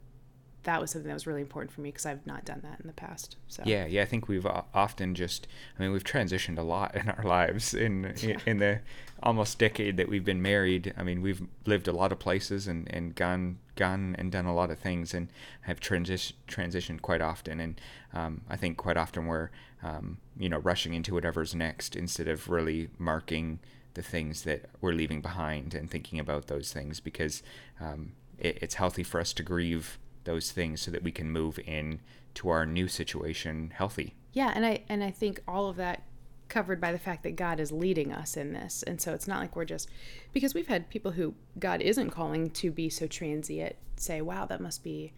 that 0.65 0.81
was 0.81 0.91
something 0.91 1.09
that 1.09 1.15
was 1.15 1.27
really 1.27 1.41
important 1.41 1.73
for 1.73 1.81
me 1.81 1.89
because 1.91 2.05
I've 2.05 2.27
not 2.27 2.45
done 2.45 2.61
that 2.63 2.81
in 2.81 2.87
the 2.87 2.93
past. 2.93 3.37
So 3.49 3.63
Yeah, 3.65 3.87
yeah. 3.87 4.03
I 4.03 4.05
think 4.05 4.29
we've 4.29 4.47
often 4.47 5.15
just. 5.15 5.47
I 5.79 5.83
mean, 5.83 5.93
we've 5.93 6.05
transitioned 6.05 6.59
a 6.59 6.63
lot 6.63 6.95
in 6.95 7.09
our 7.09 7.25
lives 7.25 7.73
in 7.75 8.07
in, 8.23 8.41
in 8.47 8.59
the 8.59 8.81
almost 9.23 9.59
decade 9.59 9.97
that 9.97 10.09
we've 10.09 10.25
been 10.25 10.43
married. 10.43 10.93
I 10.97 11.03
mean, 11.03 11.23
we've 11.23 11.43
lived 11.67 11.89
a 11.89 11.93
lot 11.93 12.13
of 12.13 12.19
places 12.19 12.67
and, 12.67 12.93
and 12.93 13.15
gone 13.15 13.59
gone 13.77 14.15
and 14.19 14.31
done 14.31 14.45
a 14.45 14.55
lot 14.55 14.71
of 14.71 14.79
things 14.79 15.15
and 15.15 15.29
have 15.63 15.81
transition 15.81 16.37
transitioned 16.47 17.01
quite 17.01 17.23
often. 17.23 17.61
And 17.61 17.81
um, 18.13 18.43
I 18.49 18.57
think 18.57 18.77
quite 18.77 18.99
often 18.99 19.27
we're 19.27 19.51
um, 19.83 20.19
you 20.39 20.49
know 20.49 20.59
rushing 20.59 20.93
into 20.93 21.15
whatever's 21.15 21.55
next 21.55 21.97
instead 21.97 22.29
of 22.29 22.51
really 22.51 22.89
marking 22.99 23.61
the 23.95 24.03
things 24.03 24.43
that 24.43 24.67
we're 24.81 24.93
leaving 24.93 25.21
behind 25.21 25.75
and 25.75 25.91
thinking 25.91 26.19
about 26.19 26.47
those 26.47 26.73
things 26.73 27.01
because 27.01 27.43
um, 27.81 28.13
it, 28.39 28.59
it's 28.63 28.75
healthy 28.75 29.03
for 29.03 29.21
us 29.21 29.33
to 29.33 29.43
grieve 29.43 29.99
those 30.25 30.53
things 30.53 30.81
so 30.81 30.91
that 30.91 31.03
we 31.03 31.13
can 31.13 31.31
move 31.31 31.59
in 31.67 32.01
to 32.35 32.49
our 32.49 32.67
new 32.67 32.89
situation 32.89 33.73
healthy. 33.75 34.15
Yeah, 34.33 34.53
and 34.55 34.65
I 34.65 34.85
and 34.89 35.03
I 35.03 35.11
think 35.11 35.43
all 35.49 35.69
of 35.69 35.77
that 35.77 36.05
covered 36.49 36.81
by 36.81 36.93
the 36.93 36.99
fact 36.99 37.23
that 37.23 37.37
God 37.37 37.61
is 37.61 37.73
leading 37.73 38.13
us 38.13 38.37
in 38.37 38.53
this. 38.53 38.83
And 38.83 39.01
so 39.01 39.15
it's 39.15 39.29
not 39.29 39.41
like 39.41 39.57
we're 39.57 39.65
just 39.65 39.89
because 40.33 40.53
we've 40.53 40.67
had 40.67 40.91
people 40.91 41.13
who 41.13 41.35
God 41.59 41.81
isn't 41.81 42.11
calling 42.11 42.51
to 42.51 42.71
be 42.71 42.91
so 42.91 43.07
transient 43.07 43.77
say, 43.97 44.21
"Wow, 44.21 44.47
that 44.47 44.61
must 44.61 44.83
be, 44.85 45.13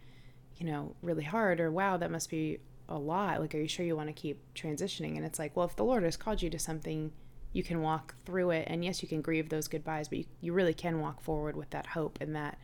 you 0.57 0.67
know, 0.67 0.95
really 1.03 1.25
hard," 1.25 1.61
or 1.61 1.71
"Wow, 1.71 1.97
that 1.97 2.11
must 2.11 2.31
be 2.31 2.59
a 2.89 2.99
lot." 2.99 3.41
Like, 3.41 3.55
are 3.55 3.61
you 3.61 3.69
sure 3.69 3.85
you 3.85 3.97
want 3.97 4.09
to 4.09 4.13
keep 4.13 4.41
transitioning? 4.55 5.17
And 5.17 5.25
it's 5.25 5.39
like, 5.39 5.57
well, 5.57 5.67
if 5.67 5.77
the 5.77 5.85
Lord 5.85 6.03
has 6.05 6.17
called 6.17 6.43
you 6.43 6.51
to 6.51 6.59
something, 6.59 7.13
you 7.53 7.63
can 7.63 7.83
walk 7.83 8.15
through 8.25 8.51
it, 8.51 8.67
and 8.69 8.85
yes, 8.85 9.03
you 9.03 9.09
can 9.09 9.21
grieve 9.23 9.49
those 9.49 9.69
goodbyes, 9.69 10.09
but 10.09 10.19
you, 10.19 10.25
you 10.41 10.53
really 10.53 10.75
can 10.75 11.01
walk 11.01 11.23
forward 11.23 11.57
with 11.57 11.71
that 11.71 11.89
hope 11.89 12.19
and 12.21 12.35
that 12.35 12.59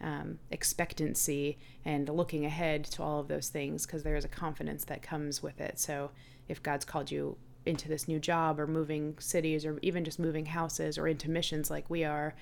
um, 0.00 0.38
expectancy 0.50 1.58
and 1.84 2.08
looking 2.08 2.44
ahead 2.44 2.84
to 2.84 3.02
all 3.02 3.20
of 3.20 3.28
those 3.28 3.48
things 3.48 3.86
because 3.86 4.02
there 4.02 4.16
is 4.16 4.24
a 4.24 4.28
confidence 4.28 4.84
that 4.84 5.02
comes 5.02 5.42
with 5.42 5.60
it. 5.60 5.78
So 5.78 6.10
if 6.48 6.62
God's 6.62 6.84
called 6.84 7.10
you 7.10 7.36
into 7.64 7.88
this 7.88 8.06
new 8.06 8.18
job 8.18 8.60
or 8.60 8.66
moving 8.66 9.16
cities 9.18 9.64
or 9.64 9.78
even 9.82 10.04
just 10.04 10.18
moving 10.18 10.46
houses 10.46 10.98
or 10.98 11.08
into 11.08 11.30
missions 11.30 11.70
like 11.70 11.88
we 11.90 12.04
are, 12.04 12.34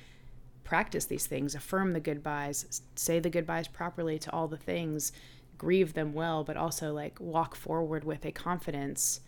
practice 0.64 1.04
these 1.06 1.26
things, 1.26 1.54
affirm 1.54 1.92
the 1.92 2.00
goodbyes, 2.00 2.82
say 2.96 3.18
the 3.20 3.30
goodbyes 3.30 3.68
properly 3.68 4.18
to 4.18 4.32
all 4.32 4.48
the 4.48 4.56
things, 4.56 5.12
grieve 5.56 5.94
them 5.94 6.12
well, 6.12 6.44
but 6.44 6.56
also 6.56 6.92
like 6.92 7.18
walk 7.20 7.54
forward 7.54 8.04
with 8.04 8.24
a 8.24 8.32
confidence 8.32 9.20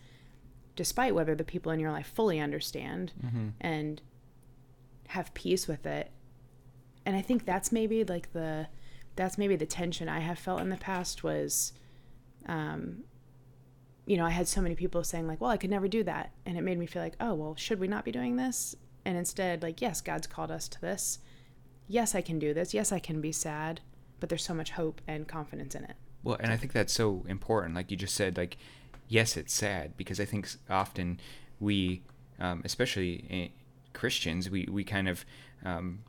despite 0.75 1.15
whether 1.15 1.33
the 1.33 1.43
people 1.43 1.71
in 1.71 1.79
your 1.79 1.91
life 1.91 2.11
fully 2.13 2.39
understand 2.39 3.11
and 3.61 4.01
have 5.07 5.33
peace 5.33 5.67
with 5.67 5.87
it 5.87 6.11
and 7.07 7.15
i 7.15 7.21
think 7.21 7.45
that's 7.45 7.71
maybe 7.71 8.03
like 8.03 8.31
the 8.33 8.67
that's 9.15 9.37
maybe 9.37 9.55
the 9.55 9.65
tension 9.65 10.07
i 10.07 10.19
have 10.19 10.37
felt 10.37 10.61
in 10.61 10.69
the 10.69 10.77
past 10.77 11.23
was 11.23 11.73
um 12.47 13.03
you 14.05 14.15
know 14.15 14.25
i 14.25 14.29
had 14.29 14.47
so 14.47 14.61
many 14.61 14.75
people 14.75 15.03
saying 15.03 15.25
like 15.25 15.41
well 15.41 15.49
i 15.49 15.57
could 15.57 15.69
never 15.71 15.87
do 15.87 16.03
that. 16.03 16.31
And 16.45 16.57
it 16.57 16.61
made 16.61 16.77
me 16.77 16.85
feel 16.85 17.01
like 17.01 17.15
oh 17.19 17.33
well 17.33 17.55
should 17.55 17.79
we 17.79 17.87
not 17.87 18.05
be 18.05 18.11
doing 18.11 18.35
this? 18.35 18.75
And 19.05 19.17
instead 19.17 19.63
like 19.63 19.81
yes 19.81 20.01
god's 20.01 20.27
called 20.27 20.51
us 20.51 20.67
to 20.69 20.81
this. 20.81 21.19
Yes 21.87 22.13
i 22.13 22.21
can 22.21 22.37
do 22.37 22.53
this. 22.53 22.73
Yes 22.73 22.91
i 22.91 22.99
can 22.99 23.19
be 23.21 23.31
sad 23.31 23.81
but 24.19 24.29
there's 24.29 24.43
so 24.43 24.53
much 24.53 24.71
hope 24.71 25.01
and 25.07 25.27
confidence 25.27 25.75
in 25.75 25.83
it. 25.83 25.95
Well, 26.23 26.37
and 26.39 26.51
I 26.51 26.57
think 26.57 26.73
that's 26.73 26.93
so 26.93 27.23
important. 27.27 27.75
Like 27.75 27.91
you 27.91 27.97
just 27.97 28.15
said, 28.15 28.37
like, 28.37 28.57
yes, 29.07 29.37
it's 29.37 29.53
sad 29.53 29.95
because 29.95 30.19
I 30.19 30.25
think 30.25 30.49
often 30.69 31.19
we, 31.59 32.01
um, 32.39 32.61
especially 32.65 33.53
Christians, 33.93 34.49
we, 34.49 34.67
we 34.69 34.83
kind 34.83 35.07
of 35.07 35.25
um, 35.63 35.99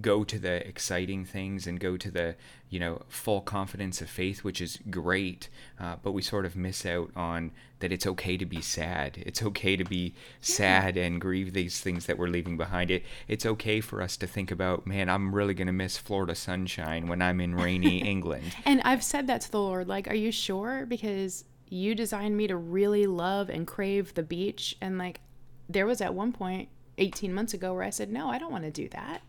go 0.00 0.24
to 0.24 0.38
the 0.38 0.66
exciting 0.66 1.24
things 1.24 1.66
and 1.66 1.80
go 1.80 1.96
to 1.96 2.10
the 2.10 2.34
you 2.68 2.78
know 2.78 3.02
full 3.08 3.40
confidence 3.40 4.00
of 4.00 4.10
faith 4.10 4.44
which 4.44 4.60
is 4.60 4.78
great 4.90 5.48
uh, 5.80 5.96
but 6.02 6.12
we 6.12 6.20
sort 6.20 6.44
of 6.44 6.56
miss 6.56 6.84
out 6.84 7.10
on 7.16 7.50
that 7.78 7.92
it's 7.92 8.06
okay 8.06 8.36
to 8.36 8.44
be 8.44 8.60
sad 8.60 9.22
it's 9.24 9.42
okay 9.42 9.76
to 9.76 9.84
be 9.84 10.14
sad 10.40 10.96
and 10.96 11.20
grieve 11.20 11.52
these 11.52 11.80
things 11.80 12.06
that 12.06 12.18
we're 12.18 12.26
leaving 12.28 12.56
behind 12.56 12.90
it 12.90 13.02
it's 13.28 13.46
okay 13.46 13.80
for 13.80 14.02
us 14.02 14.16
to 14.16 14.26
think 14.26 14.50
about 14.50 14.86
man 14.86 15.08
i'm 15.08 15.34
really 15.34 15.54
going 15.54 15.66
to 15.66 15.72
miss 15.72 15.96
florida 15.96 16.34
sunshine 16.34 17.06
when 17.06 17.22
i'm 17.22 17.40
in 17.40 17.54
rainy 17.54 17.98
england 18.02 18.44
And 18.64 18.80
I've 18.84 19.02
said 19.02 19.26
that 19.28 19.40
to 19.42 19.50
the 19.50 19.60
Lord, 19.60 19.88
like, 19.88 20.08
are 20.08 20.14
you 20.14 20.32
sure? 20.32 20.86
Because 20.86 21.44
you 21.68 21.94
designed 21.94 22.36
me 22.36 22.46
to 22.46 22.56
really 22.56 23.06
love 23.06 23.48
and 23.48 23.66
crave 23.66 24.14
the 24.14 24.22
beach. 24.22 24.76
And 24.80 24.98
like, 24.98 25.20
there 25.68 25.86
was 25.86 26.00
at 26.00 26.14
one 26.14 26.32
point 26.32 26.68
18 26.98 27.32
months 27.32 27.54
ago 27.54 27.74
where 27.74 27.82
I 27.82 27.90
said, 27.90 28.10
no, 28.10 28.28
I 28.28 28.38
don't 28.38 28.52
want 28.52 28.64
to 28.64 28.70
do 28.70 28.88
that. 28.90 29.22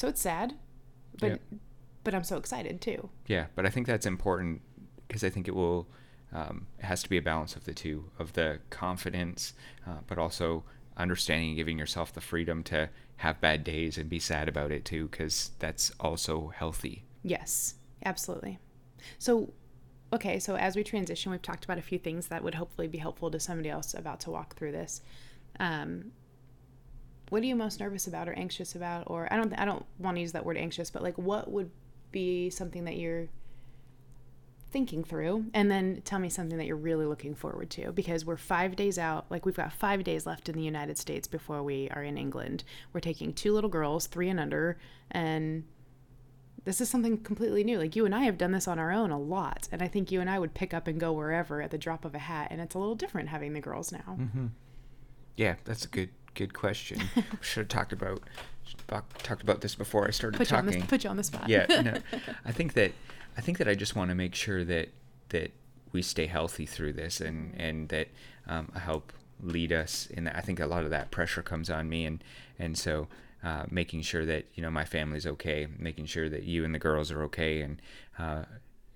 So 0.00 0.08
it's 0.08 0.22
sad, 0.22 0.54
but, 1.18 1.32
Yep. 1.32 1.40
but 2.04 2.14
I'm 2.14 2.24
so 2.24 2.38
excited 2.38 2.80
too. 2.80 3.10
Yeah, 3.26 3.48
but 3.54 3.66
I 3.66 3.68
think 3.68 3.86
that's 3.86 4.06
important 4.06 4.62
because 5.06 5.22
I 5.22 5.28
think 5.28 5.46
it 5.46 5.54
will. 5.54 5.88
Um, 6.32 6.68
it 6.78 6.86
has 6.86 7.02
to 7.02 7.10
be 7.10 7.18
a 7.18 7.22
balance 7.22 7.54
of 7.54 7.64
the 7.64 7.74
two, 7.74 8.10
of 8.18 8.32
the 8.32 8.60
confidence, 8.70 9.52
uh, 9.86 9.98
but 10.06 10.16
also 10.16 10.64
understanding 10.96 11.48
and 11.48 11.56
giving 11.58 11.78
yourself 11.78 12.14
the 12.14 12.22
freedom 12.22 12.62
to 12.62 12.88
have 13.16 13.42
bad 13.42 13.62
days 13.62 13.98
and 13.98 14.08
be 14.08 14.18
sad 14.18 14.48
about 14.48 14.70
it 14.70 14.86
too, 14.86 15.08
because 15.08 15.50
that's 15.58 15.92
also 16.00 16.48
healthy. 16.48 17.04
Yes, 17.22 17.74
absolutely. 18.02 18.58
So, 19.18 19.52
okay, 20.14 20.38
so 20.38 20.56
as 20.56 20.76
we 20.76 20.82
transition, 20.82 21.30
we've 21.30 21.42
talked 21.42 21.66
about 21.66 21.76
a 21.76 21.82
few 21.82 21.98
things 21.98 22.28
that 22.28 22.42
would 22.42 22.54
hopefully 22.54 22.88
be 22.88 22.96
helpful 22.96 23.30
to 23.32 23.38
somebody 23.38 23.68
else 23.68 23.92
about 23.92 24.20
to 24.20 24.30
walk 24.30 24.56
through 24.56 24.72
this. 24.72 25.02
Um, 25.58 26.12
what 27.30 27.42
are 27.42 27.46
you 27.46 27.56
most 27.56 27.80
nervous 27.80 28.06
about 28.06 28.28
or 28.28 28.32
anxious 28.34 28.74
about, 28.74 29.04
or 29.06 29.32
I 29.32 29.36
don't, 29.36 29.52
I 29.58 29.64
don't 29.64 29.86
want 29.98 30.16
to 30.16 30.20
use 30.20 30.32
that 30.32 30.44
word 30.44 30.56
anxious, 30.58 30.90
but 30.90 31.02
like, 31.02 31.16
what 31.16 31.50
would 31.50 31.70
be 32.12 32.50
something 32.50 32.84
that 32.84 32.96
you're 32.96 33.28
thinking 34.70 35.02
through, 35.02 35.46
and 35.52 35.70
then 35.70 36.00
tell 36.04 36.18
me 36.18 36.28
something 36.28 36.56
that 36.56 36.66
you're 36.66 36.76
really 36.76 37.06
looking 37.06 37.34
forward 37.34 37.70
to 37.70 37.92
because 37.92 38.24
we're 38.24 38.36
five 38.36 38.76
days 38.76 38.98
out. 38.98 39.26
Like 39.28 39.44
we've 39.44 39.56
got 39.56 39.72
five 39.72 40.04
days 40.04 40.26
left 40.26 40.48
in 40.48 40.54
the 40.54 40.62
United 40.62 40.96
States 40.96 41.26
before 41.26 41.62
we 41.62 41.88
are 41.90 42.04
in 42.04 42.16
England. 42.16 42.64
We're 42.92 43.00
taking 43.00 43.32
two 43.32 43.52
little 43.52 43.70
girls, 43.70 44.06
three 44.06 44.28
and 44.28 44.38
under, 44.38 44.78
and 45.10 45.64
this 46.64 46.80
is 46.80 46.88
something 46.88 47.18
completely 47.18 47.64
new. 47.64 47.78
Like 47.78 47.96
you 47.96 48.04
and 48.04 48.14
I 48.14 48.22
have 48.24 48.38
done 48.38 48.52
this 48.52 48.68
on 48.68 48.78
our 48.78 48.92
own 48.92 49.10
a 49.10 49.18
lot, 49.18 49.68
and 49.72 49.82
I 49.82 49.88
think 49.88 50.12
you 50.12 50.20
and 50.20 50.30
I 50.30 50.38
would 50.38 50.54
pick 50.54 50.72
up 50.72 50.86
and 50.86 51.00
go 51.00 51.12
wherever 51.12 51.60
at 51.62 51.70
the 51.70 51.78
drop 51.78 52.04
of 52.04 52.14
a 52.14 52.18
hat, 52.18 52.48
and 52.50 52.60
it's 52.60 52.74
a 52.74 52.78
little 52.78 52.94
different 52.94 53.28
having 53.28 53.54
the 53.54 53.60
girls 53.60 53.90
now. 53.90 54.16
Mm-hmm. 54.20 54.46
Yeah, 55.36 55.56
that's 55.64 55.84
a 55.84 55.88
good 55.88 56.10
good 56.40 56.54
question. 56.54 56.98
Should 57.42 57.60
have 57.60 57.68
talked 57.68 57.92
about 57.92 58.22
talked 59.22 59.42
about 59.42 59.60
this 59.60 59.74
before 59.74 60.06
I 60.06 60.10
started 60.10 60.38
Put 60.38 60.50
you 60.50 60.56
talking. 60.56 60.80
the 60.80 60.86
put 60.86 61.04
you 61.04 61.10
on 61.10 61.16
the 61.18 61.22
spot. 61.22 61.48
yeah, 61.48 61.66
no, 61.82 61.94
I 62.46 62.52
think 62.52 62.72
that 62.74 62.92
I 63.36 63.42
think 63.42 63.58
that 63.58 63.68
I 63.68 63.74
just 63.74 63.94
want 63.94 64.08
to 64.08 64.14
make 64.14 64.34
sure 64.34 64.64
that 64.64 64.88
that 65.28 65.52
we 65.92 66.00
stay 66.02 66.26
healthy 66.26 66.64
through 66.64 66.94
this, 66.94 67.20
and 67.20 67.54
and 67.58 67.88
that 67.90 68.08
um, 68.46 68.72
I 68.74 68.78
help 68.78 69.12
lead 69.42 69.70
us 69.72 70.06
in 70.06 70.24
that. 70.24 70.36
I 70.36 70.40
think 70.40 70.60
a 70.60 70.66
lot 70.66 70.84
of 70.84 70.90
that 70.90 71.10
pressure 71.10 71.42
comes 71.42 71.68
on 71.68 71.90
me, 71.90 72.06
and 72.06 72.24
and 72.58 72.78
so 72.78 73.08
uh, 73.44 73.64
making 73.70 74.00
sure 74.02 74.24
that 74.24 74.46
you 74.54 74.62
know 74.62 74.70
my 74.70 74.86
family's 74.86 75.26
okay, 75.26 75.66
making 75.78 76.06
sure 76.06 76.30
that 76.30 76.44
you 76.44 76.64
and 76.64 76.74
the 76.74 76.78
girls 76.78 77.10
are 77.12 77.22
okay, 77.24 77.60
and 77.60 77.82
uh, 78.18 78.44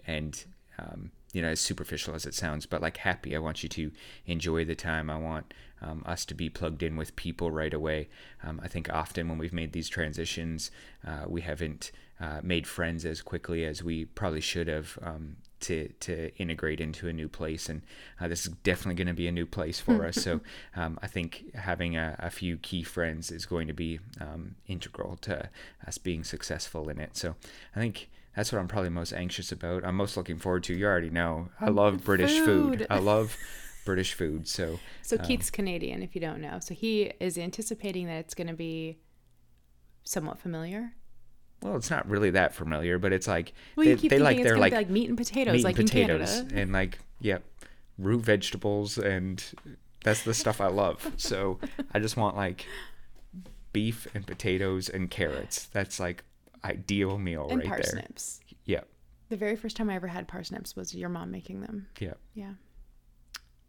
and 0.06 0.44
um, 0.78 1.10
you 1.34 1.42
know 1.42 1.48
as 1.48 1.60
superficial 1.60 2.14
as 2.14 2.24
it 2.24 2.34
sounds, 2.34 2.64
but 2.64 2.80
like 2.80 2.98
happy. 2.98 3.36
I 3.36 3.40
want 3.40 3.62
you 3.62 3.68
to 3.70 3.90
enjoy 4.26 4.64
the 4.64 4.74
time. 4.74 5.10
I 5.10 5.18
want 5.18 5.52
um, 5.82 6.02
us 6.06 6.24
to 6.26 6.34
be 6.34 6.48
plugged 6.48 6.82
in 6.82 6.96
with 6.96 7.16
people 7.16 7.50
right 7.50 7.74
away. 7.74 8.08
Um, 8.42 8.60
I 8.62 8.68
think 8.68 8.88
often 8.88 9.28
when 9.28 9.38
we've 9.38 9.52
made 9.52 9.72
these 9.72 9.88
transitions, 9.88 10.70
uh, 11.06 11.24
we 11.26 11.42
haven't 11.42 11.92
uh, 12.20 12.40
made 12.42 12.66
friends 12.66 13.04
as 13.04 13.20
quickly 13.20 13.64
as 13.64 13.82
we 13.82 14.04
probably 14.04 14.40
should 14.40 14.68
have 14.68 14.98
um, 15.02 15.36
to 15.60 15.88
to 16.00 16.34
integrate 16.36 16.80
into 16.80 17.08
a 17.08 17.12
new 17.12 17.28
place. 17.28 17.68
And 17.68 17.82
uh, 18.20 18.28
this 18.28 18.46
is 18.46 18.52
definitely 18.62 18.94
going 18.94 19.08
to 19.08 19.14
be 19.14 19.26
a 19.26 19.32
new 19.32 19.46
place 19.46 19.80
for 19.80 20.06
us. 20.06 20.16
So 20.16 20.40
um, 20.76 20.98
I 21.02 21.08
think 21.08 21.54
having 21.54 21.96
a, 21.96 22.16
a 22.18 22.30
few 22.30 22.56
key 22.56 22.82
friends 22.82 23.30
is 23.30 23.44
going 23.44 23.66
to 23.66 23.74
be 23.74 23.98
um, 24.20 24.54
integral 24.68 25.16
to 25.22 25.50
us 25.86 25.98
being 25.98 26.22
successful 26.24 26.88
in 26.88 26.98
it. 26.98 27.16
So 27.16 27.34
I 27.74 27.80
think. 27.80 28.10
That's 28.36 28.52
what 28.52 28.58
I'm 28.58 28.68
probably 28.68 28.90
most 28.90 29.12
anxious 29.12 29.52
about. 29.52 29.84
I'm 29.84 29.96
most 29.96 30.16
looking 30.16 30.38
forward 30.38 30.64
to. 30.64 30.74
You 30.74 30.86
already 30.86 31.10
know. 31.10 31.50
I 31.60 31.68
love 31.68 32.02
British 32.04 32.38
food. 32.40 32.78
Food. 32.78 32.86
I 32.90 32.98
love 33.00 33.36
British 33.84 34.14
food. 34.14 34.48
So 34.48 34.80
So 35.02 35.16
um, 35.16 35.24
Keith's 35.24 35.50
Canadian, 35.50 36.02
if 36.02 36.14
you 36.14 36.20
don't 36.20 36.40
know. 36.40 36.58
So 36.60 36.74
he 36.74 37.12
is 37.20 37.38
anticipating 37.38 38.06
that 38.06 38.16
it's 38.18 38.34
going 38.34 38.48
to 38.48 38.54
be 38.54 38.98
somewhat 40.02 40.38
familiar. 40.38 40.92
Well, 41.62 41.76
it's 41.76 41.90
not 41.90 42.08
really 42.08 42.30
that 42.30 42.54
familiar, 42.54 42.98
but 42.98 43.12
it's 43.12 43.26
like 43.26 43.54
Well, 43.76 43.86
they, 43.86 43.94
they 43.94 44.18
like 44.18 44.42
going 44.42 44.58
like, 44.58 44.72
like 44.72 44.90
meat 44.90 45.08
and 45.08 45.16
potatoes, 45.16 45.54
meat 45.54 45.64
like 45.64 45.78
and 45.78 45.88
potatoes 45.88 46.34
in 46.34 46.42
Canada. 46.42 46.60
and 46.60 46.72
like 46.72 46.98
yep, 47.20 47.42
root 47.98 48.20
vegetables 48.20 48.98
and 48.98 49.42
that's 50.02 50.22
the 50.24 50.34
stuff 50.34 50.60
I 50.60 50.66
love. 50.66 51.12
So 51.16 51.58
I 51.92 52.00
just 52.00 52.16
want 52.16 52.36
like 52.36 52.66
beef 53.72 54.06
and 54.14 54.26
potatoes 54.26 54.88
and 54.88 55.10
carrots. 55.10 55.64
That's 55.66 55.98
like 55.98 56.24
ideal 56.64 57.18
meal 57.18 57.46
and 57.50 57.60
right 57.60 57.68
there. 57.68 57.78
parsnips. 57.78 58.40
Yep, 58.64 58.88
The 59.28 59.36
very 59.36 59.56
first 59.56 59.76
time 59.76 59.90
I 59.90 59.94
ever 59.96 60.06
had 60.08 60.26
parsnips 60.26 60.74
was 60.74 60.94
your 60.94 61.08
mom 61.10 61.30
making 61.30 61.60
them. 61.60 61.86
yep. 62.00 62.18
Yeah. 62.34 62.54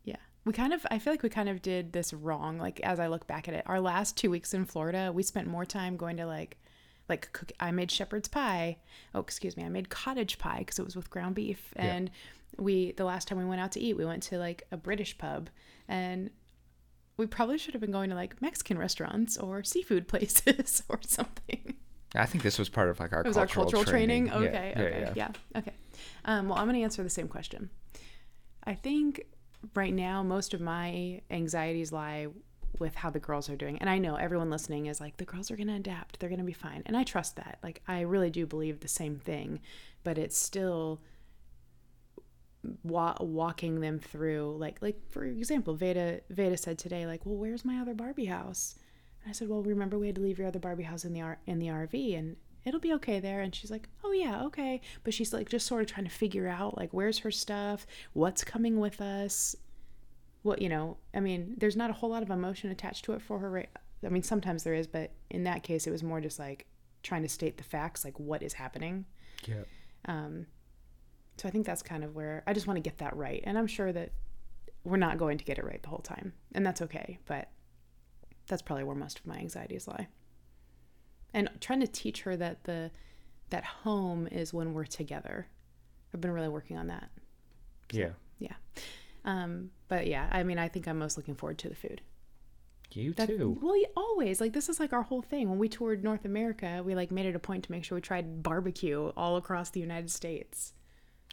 Yeah. 0.03 0.15
We 0.45 0.53
kind 0.53 0.73
of, 0.73 0.85
I 0.89 0.99
feel 0.99 1.11
like 1.13 1.23
we 1.23 1.29
kind 1.29 1.49
of 1.49 1.61
did 1.61 1.91
this 1.93 2.13
wrong. 2.13 2.57
Like, 2.57 2.79
as 2.81 2.99
I 2.99 3.07
look 3.07 3.27
back 3.27 3.47
at 3.47 3.53
it, 3.53 3.63
our 3.65 3.79
last 3.79 4.15
two 4.15 4.29
weeks 4.29 4.53
in 4.53 4.65
Florida, 4.65 5.11
we 5.13 5.23
spent 5.23 5.47
more 5.47 5.65
time 5.65 5.97
going 5.97 6.17
to 6.17 6.25
like, 6.25 6.57
like 7.09 7.31
cook. 7.33 7.51
I 7.59 7.71
made 7.71 7.91
shepherd's 7.91 8.27
pie. 8.27 8.77
Oh, 9.13 9.19
excuse 9.19 9.57
me. 9.57 9.63
I 9.63 9.69
made 9.69 9.89
cottage 9.89 10.37
pie 10.39 10.59
because 10.59 10.79
it 10.79 10.85
was 10.85 10.95
with 10.95 11.09
ground 11.09 11.35
beef. 11.35 11.73
Yeah. 11.75 11.83
And 11.85 12.11
we, 12.57 12.93
the 12.93 13.03
last 13.05 13.27
time 13.27 13.37
we 13.37 13.45
went 13.45 13.61
out 13.61 13.71
to 13.73 13.79
eat, 13.79 13.97
we 13.97 14.05
went 14.05 14.23
to 14.23 14.37
like 14.37 14.63
a 14.71 14.77
British 14.77 15.17
pub 15.17 15.49
and 15.87 16.29
we 17.17 17.25
probably 17.27 17.57
should 17.57 17.73
have 17.73 17.81
been 17.81 17.91
going 17.91 18.09
to 18.09 18.15
like 18.15 18.41
Mexican 18.41 18.77
restaurants 18.77 19.37
or 19.37 19.63
seafood 19.63 20.07
places 20.09 20.83
or 20.89 20.99
something. 21.01 21.74
I 22.15 22.25
think 22.25 22.43
this 22.43 22.57
was 22.59 22.69
part 22.69 22.89
of 22.89 22.99
like 22.99 23.13
our 23.13 23.21
It 23.21 23.27
was 23.27 23.37
our 23.37 23.45
cultural, 23.45 23.65
cultural 23.65 23.85
training. 23.85 24.27
Yeah, 24.27 24.35
Okay. 24.35 24.73
yeah, 24.75 24.81
okay. 24.83 24.99
yeah. 24.99 25.13
Yeah. 25.53 25.59
Okay. 25.59 25.73
Um, 26.25 26.49
well, 26.49 26.57
I'm 26.57 26.65
going 26.65 26.77
to 26.77 26.83
answer 26.83 27.03
the 27.03 27.09
same 27.09 27.27
question. 27.27 27.69
I 28.63 28.73
think 28.73 29.25
right 29.73 29.93
now 29.93 30.23
most 30.23 30.53
of 30.53 30.61
my 30.61 31.21
anxieties 31.29 31.91
lie 31.91 32.27
with 32.79 32.95
how 32.95 33.09
the 33.09 33.19
girls 33.19 33.49
are 33.49 33.55
doing. 33.55 33.77
And 33.79 33.89
I 33.89 33.97
know 33.99 34.15
everyone 34.15 34.49
listening 34.49 34.87
is 34.87 34.99
like, 34.99 35.17
the 35.17 35.25
girls 35.25 35.49
are 35.49 35.55
going 35.55 35.67
to 35.67 35.75
adapt. 35.75 36.19
They're 36.19 36.29
going 36.29 36.39
to 36.39 36.45
be 36.45 36.51
fine. 36.53 36.83
And 36.85 36.97
I 36.97 37.03
trust 37.03 37.37
that. 37.37 37.59
Like, 37.63 37.81
I 37.87 38.01
really 38.01 38.29
do 38.29 38.45
believe 38.45 38.79
the 38.81 38.87
same 38.87 39.15
thing. 39.17 39.61
But 40.03 40.17
it's 40.17 40.37
still 40.37 40.99
wa- 42.83 43.15
walking 43.19 43.79
them 43.79 43.99
through. 43.99 44.57
Like, 44.59 44.81
like 44.81 44.99
for 45.09 45.23
example, 45.23 45.73
Veda, 45.75 46.21
Veda 46.29 46.57
said 46.57 46.77
today, 46.77 47.05
like, 47.05 47.25
well, 47.25 47.35
where's 47.37 47.63
my 47.65 47.79
other 47.79 47.93
Barbie 47.93 48.25
house? 48.25 48.75
I 49.27 49.31
said, 49.31 49.49
well, 49.49 49.61
remember 49.61 49.97
we 49.97 50.07
had 50.07 50.15
to 50.15 50.21
leave 50.21 50.37
your 50.37 50.47
other 50.47 50.59
Barbie 50.59 50.83
house 50.83 51.05
in 51.05 51.13
the 51.13 51.21
R- 51.21 51.39
in 51.45 51.59
the 51.59 51.67
RV, 51.67 52.17
and 52.17 52.35
it'll 52.63 52.79
be 52.79 52.93
okay 52.93 53.19
there. 53.19 53.41
And 53.41 53.53
she's 53.53 53.71
like, 53.71 53.89
oh 54.03 54.11
yeah, 54.11 54.43
okay. 54.45 54.81
But 55.03 55.13
she's 55.13 55.33
like 55.33 55.49
just 55.49 55.67
sort 55.67 55.81
of 55.81 55.87
trying 55.87 56.05
to 56.05 56.11
figure 56.11 56.47
out 56.47 56.77
like 56.77 56.91
where's 56.91 57.19
her 57.19 57.31
stuff, 57.31 57.87
what's 58.13 58.43
coming 58.43 58.79
with 58.79 59.01
us. 59.01 59.55
What 60.43 60.61
you 60.61 60.69
know, 60.69 60.97
I 61.13 61.21
mean, 61.21 61.55
there's 61.57 61.75
not 61.75 61.89
a 61.89 61.93
whole 61.93 62.09
lot 62.09 62.21
of 62.21 62.29
emotion 62.29 62.69
attached 62.69 63.05
to 63.05 63.13
it 63.13 63.21
for 63.21 63.39
her. 63.39 63.49
Right? 63.49 63.69
I 64.05 64.09
mean, 64.09 64.23
sometimes 64.23 64.63
there 64.63 64.75
is, 64.75 64.85
but 64.87 65.11
in 65.29 65.43
that 65.45 65.63
case, 65.63 65.87
it 65.87 65.91
was 65.91 66.03
more 66.03 66.21
just 66.21 66.37
like 66.37 66.67
trying 67.01 67.23
to 67.23 67.29
state 67.29 67.57
the 67.57 67.63
facts, 67.63 68.05
like 68.05 68.19
what 68.19 68.43
is 68.43 68.53
happening. 68.53 69.05
Yeah. 69.47 69.63
Um, 70.07 70.45
so 71.37 71.47
I 71.47 71.51
think 71.51 71.65
that's 71.65 71.81
kind 71.81 72.03
of 72.03 72.15
where 72.15 72.43
I 72.45 72.53
just 72.53 72.67
want 72.67 72.77
to 72.77 72.81
get 72.81 72.99
that 72.99 73.15
right, 73.15 73.43
and 73.45 73.57
I'm 73.57 73.67
sure 73.67 73.91
that 73.91 74.11
we're 74.83 74.97
not 74.97 75.17
going 75.17 75.39
to 75.39 75.43
get 75.43 75.57
it 75.57 75.65
right 75.65 75.81
the 75.81 75.89
whole 75.89 75.99
time, 75.99 76.33
and 76.53 76.65
that's 76.65 76.81
okay. 76.83 77.17
But 77.25 77.49
that's 78.47 78.61
probably 78.61 78.83
where 78.83 78.95
most 78.95 79.19
of 79.19 79.25
my 79.27 79.37
anxieties 79.37 79.87
lie. 79.87 80.07
And 81.33 81.49
trying 81.59 81.81
to 81.81 81.87
teach 81.87 82.21
her 82.21 82.35
that 82.37 82.63
the 82.63 82.91
that 83.49 83.63
home 83.63 84.27
is 84.27 84.53
when 84.53 84.73
we're 84.73 84.85
together. 84.85 85.47
I've 86.13 86.21
been 86.21 86.31
really 86.31 86.47
working 86.49 86.77
on 86.77 86.87
that. 86.87 87.09
Yeah. 87.91 88.11
Yeah. 88.39 88.53
Um, 89.23 89.69
but 89.87 90.07
yeah, 90.07 90.27
I 90.31 90.43
mean, 90.43 90.57
I 90.57 90.67
think 90.67 90.87
I'm 90.87 90.97
most 90.97 91.17
looking 91.17 91.35
forward 91.35 91.57
to 91.59 91.69
the 91.69 91.75
food. 91.75 92.01
You 92.91 93.13
That- 93.13 93.27
too. 93.27 93.57
Well, 93.61 93.75
always. 93.97 94.39
Like 94.39 94.53
this 94.53 94.69
is 94.69 94.79
like 94.79 94.93
our 94.93 95.01
whole 95.03 95.21
thing. 95.21 95.49
When 95.49 95.59
we 95.59 95.67
toured 95.67 96.03
North 96.03 96.23
America, 96.25 96.81
we 96.85 96.95
like 96.95 97.11
made 97.11 97.25
it 97.25 97.35
a 97.35 97.39
point 97.39 97.65
to 97.65 97.71
make 97.71 97.83
sure 97.83 97.95
we 97.97 98.01
tried 98.01 98.41
barbecue 98.41 99.11
all 99.17 99.35
across 99.37 99.69
the 99.71 99.79
United 99.81 100.09
States. 100.09 100.73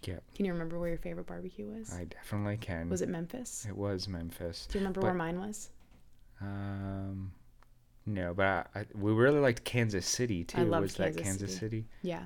Yeah. 0.05 0.18
Can 0.35 0.44
you 0.46 0.53
remember 0.53 0.79
where 0.81 0.88
your 0.88 0.98
favorite 0.98 1.27
barbecue 1.27 1.66
was? 1.66 1.92
I 1.94 2.05
definitely 2.05 2.57
can. 2.57 2.88
Was 2.88 3.03
it 3.03 3.09
Memphis? 3.09 3.64
It 3.68 3.77
was 3.77 4.09
Memphis. 4.09 4.66
Do 4.66 4.79
you 4.79 4.81
remember 4.81 5.01
but- 5.01 5.07
where 5.07 5.14
mine 5.14 5.38
was? 5.38 5.70
Um, 6.42 7.33
no, 8.07 8.35
but 8.35 8.68
I, 8.74 8.81
I, 8.81 8.85
we 8.94 9.12
really 9.12 9.40
liked 9.40 9.64
Kansas 9.64 10.07
City 10.07 10.44
too. 10.44 10.64
loved 10.64 10.83
was 10.83 10.94
that 10.96 11.16
Kansas 11.16 11.22
Kansas 11.22 11.52
City. 11.55 11.59
City? 11.59 11.85
Yeah. 12.02 12.22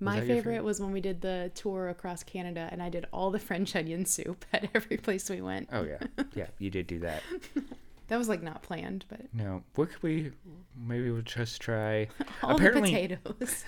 My 0.00 0.20
favorite 0.20 0.34
favorite? 0.34 0.64
was 0.64 0.80
when 0.80 0.92
we 0.92 1.00
did 1.00 1.20
the 1.20 1.50
tour 1.54 1.88
across 1.88 2.22
Canada 2.22 2.68
and 2.70 2.82
I 2.82 2.88
did 2.90 3.06
all 3.12 3.30
the 3.30 3.38
French 3.38 3.74
onion 3.76 4.04
soup 4.04 4.44
at 4.52 4.68
every 4.74 4.96
place 4.96 5.30
we 5.30 5.40
went. 5.40 5.68
Oh 5.72 5.84
yeah, 5.84 5.98
yeah. 6.34 6.46
You 6.58 6.70
did 6.70 6.86
do 6.86 6.98
that. 7.00 7.22
that 8.08 8.16
was 8.18 8.28
like 8.28 8.42
not 8.42 8.62
planned, 8.62 9.04
but 9.08 9.20
No, 9.32 9.62
what 9.76 9.90
could 9.90 10.02
we? 10.02 10.32
Maybe 10.76 11.10
we'll 11.10 11.22
just 11.22 11.60
try. 11.60 12.08
all 12.42 12.56
Apparently, 12.56 13.06
the 13.06 13.16
potatoes. 13.16 13.64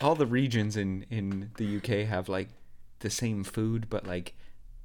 all 0.00 0.14
the 0.14 0.26
regions 0.26 0.76
in 0.76 1.06
in 1.10 1.50
the 1.56 1.76
UK 1.76 2.08
have 2.08 2.28
like 2.28 2.48
the 3.00 3.10
same 3.10 3.44
food, 3.44 3.86
but 3.88 4.06
like 4.06 4.34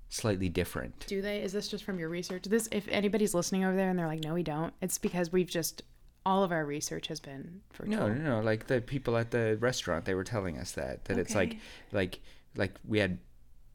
slightly 0.10 0.50
different. 0.50 1.06
Do 1.08 1.22
they? 1.22 1.42
Is 1.42 1.54
this 1.54 1.68
just 1.68 1.84
from 1.84 2.00
your 2.00 2.10
research? 2.10 2.44
This, 2.44 2.68
if 2.72 2.88
anybody's 2.88 3.34
listening 3.34 3.64
over 3.66 3.76
there 3.76 3.90
and 3.90 3.98
they're 3.98 4.08
like, 4.08 4.24
no, 4.24 4.34
we 4.34 4.44
don't. 4.44 4.74
It's 4.82 4.98
because 4.98 5.32
we've 5.32 5.48
just 5.50 5.84
all 6.26 6.44
of 6.44 6.52
our 6.52 6.66
research 6.66 7.08
has 7.08 7.20
been 7.22 7.62
for 7.72 7.86
No, 7.86 8.08
no, 8.10 8.40
no. 8.40 8.42
Like 8.42 8.68
the 8.68 8.82
people 8.82 9.16
at 9.18 9.32
the 9.32 9.58
restaurant, 9.62 10.06
they 10.06 10.14
were 10.14 10.26
telling 10.26 10.58
us 10.58 10.74
that 10.74 11.06
that 11.06 11.18
it's 11.18 11.34
like 11.36 11.58
like 11.92 12.20
like 12.56 12.76
we 12.86 13.00
had 13.00 13.20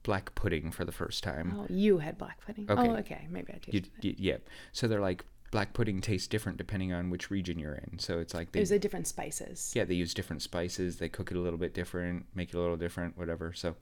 black 0.03 0.35
pudding 0.35 0.71
for 0.71 0.85
the 0.85 0.93
first 0.93 1.23
time. 1.23 1.55
Oh, 1.57 1.67
you 1.71 1.99
had 1.99 2.19
black 2.19 2.45
pudding. 2.45 2.71
Okay. 2.71 2.89
Oh, 2.89 2.97
okay. 2.97 3.27
Maybe 3.31 3.53
I 3.53 3.57
You, 3.69 3.81
tasted 3.81 4.05
it. 4.05 4.09
y 4.09 4.15
yeah. 4.19 4.37
So 4.73 4.87
they're 4.89 5.01
like 5.01 5.25
black 5.51 5.75
pudding 5.75 6.01
tastes 6.01 6.27
different 6.27 6.59
depending 6.59 6.93
on 6.93 7.09
which 7.11 7.31
region 7.31 7.59
you're 7.59 7.75
in. 7.75 7.99
So 7.99 8.19
it's 8.19 8.35
like 8.35 8.53
they 8.53 8.63
a 8.63 8.79
different 8.79 9.07
spices. 9.07 9.73
yeah 9.75 9.85
they 9.85 9.95
use 9.95 10.13
different 10.13 10.43
spices. 10.43 10.97
They 10.97 11.09
cook 11.09 11.31
it 11.31 11.37
a 11.37 11.41
little 11.41 11.59
bit 11.59 11.73
different, 11.75 12.27
make 12.35 12.51
it 12.51 12.57
a 12.57 12.61
little 12.61 12.77
different, 12.77 13.17
whatever. 13.17 13.53
So 13.53 13.77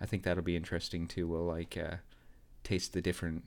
I 0.00 0.06
think 0.06 0.22
that'll 0.22 0.44
be 0.44 0.56
interesting 0.56 1.06
too. 1.06 1.26
We'll 1.26 1.44
like 1.44 1.76
uh, 1.76 1.96
taste 2.64 2.92
the 2.92 3.00
different 3.00 3.44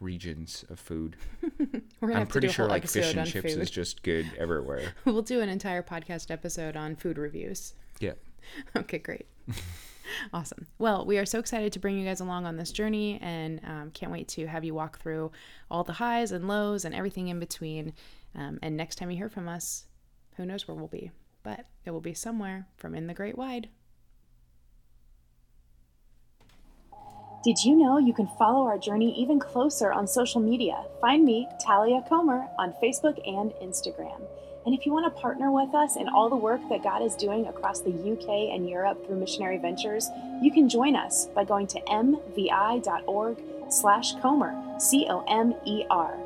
regions 0.00 0.64
of 0.68 0.78
food. 0.80 1.16
I'm 2.02 2.26
pretty 2.26 2.48
sure 2.48 2.66
like 2.66 2.86
fish 2.86 3.14
and 3.14 3.26
chips 3.26 3.54
food. 3.54 3.62
is 3.62 3.70
just 3.70 4.02
good 4.02 4.30
everywhere. 4.38 4.92
we'll 5.04 5.22
do 5.22 5.40
an 5.40 5.48
entire 5.48 5.82
podcast 5.82 6.30
episode 6.30 6.76
on 6.76 6.96
food 6.96 7.18
reviews. 7.18 7.74
Yeah. 8.00 8.12
Okay, 8.76 8.98
great. 8.98 9.26
awesome. 10.34 10.66
Well, 10.78 11.06
we 11.06 11.16
are 11.16 11.24
so 11.24 11.38
excited 11.38 11.72
to 11.72 11.78
bring 11.78 11.98
you 11.98 12.04
guys 12.04 12.20
along 12.20 12.44
on 12.44 12.58
this 12.58 12.70
journey 12.70 13.18
and 13.22 13.58
um, 13.64 13.90
can't 13.92 14.12
wait 14.12 14.28
to 14.28 14.46
have 14.46 14.64
you 14.64 14.74
walk 14.74 15.00
through 15.00 15.32
all 15.70 15.82
the 15.82 15.94
highs 15.94 16.30
and 16.30 16.46
lows 16.46 16.84
and 16.84 16.94
everything 16.94 17.28
in 17.28 17.40
between. 17.40 17.94
Um, 18.34 18.58
and 18.62 18.76
next 18.76 18.96
time 18.96 19.10
you 19.10 19.16
hear 19.16 19.30
from 19.30 19.48
us, 19.48 19.86
who 20.36 20.44
knows 20.44 20.68
where 20.68 20.74
we'll 20.74 20.88
be, 20.88 21.10
but 21.42 21.64
it 21.86 21.90
will 21.90 22.02
be 22.02 22.12
somewhere 22.12 22.66
from 22.76 22.94
in 22.94 23.06
the 23.06 23.14
great 23.14 23.38
wide. 23.38 23.70
Did 27.44 27.62
you 27.62 27.76
know 27.76 27.98
you 27.98 28.14
can 28.14 28.26
follow 28.38 28.64
our 28.64 28.78
journey 28.78 29.14
even 29.20 29.38
closer 29.38 29.92
on 29.92 30.06
social 30.06 30.40
media? 30.40 30.86
Find 30.98 31.26
me, 31.26 31.46
Talia 31.60 32.02
Comer, 32.08 32.48
on 32.58 32.72
Facebook 32.82 33.20
and 33.28 33.52
Instagram. 33.62 34.18
And 34.64 34.74
if 34.74 34.86
you 34.86 34.92
want 34.92 35.14
to 35.14 35.20
partner 35.20 35.50
with 35.50 35.74
us 35.74 35.96
in 35.96 36.08
all 36.08 36.30
the 36.30 36.36
work 36.36 36.62
that 36.70 36.82
God 36.82 37.02
is 37.02 37.14
doing 37.14 37.46
across 37.46 37.80
the 37.80 37.90
UK 37.90 38.54
and 38.54 38.66
Europe 38.66 39.06
through 39.06 39.20
missionary 39.20 39.58
ventures, 39.58 40.08
you 40.40 40.50
can 40.50 40.70
join 40.70 40.96
us 40.96 41.26
by 41.34 41.44
going 41.44 41.66
to 41.66 41.80
mvi.org 41.82 43.36
slash 43.68 44.14
Comer, 44.22 44.54
C-O-M-E-R. 44.78 46.23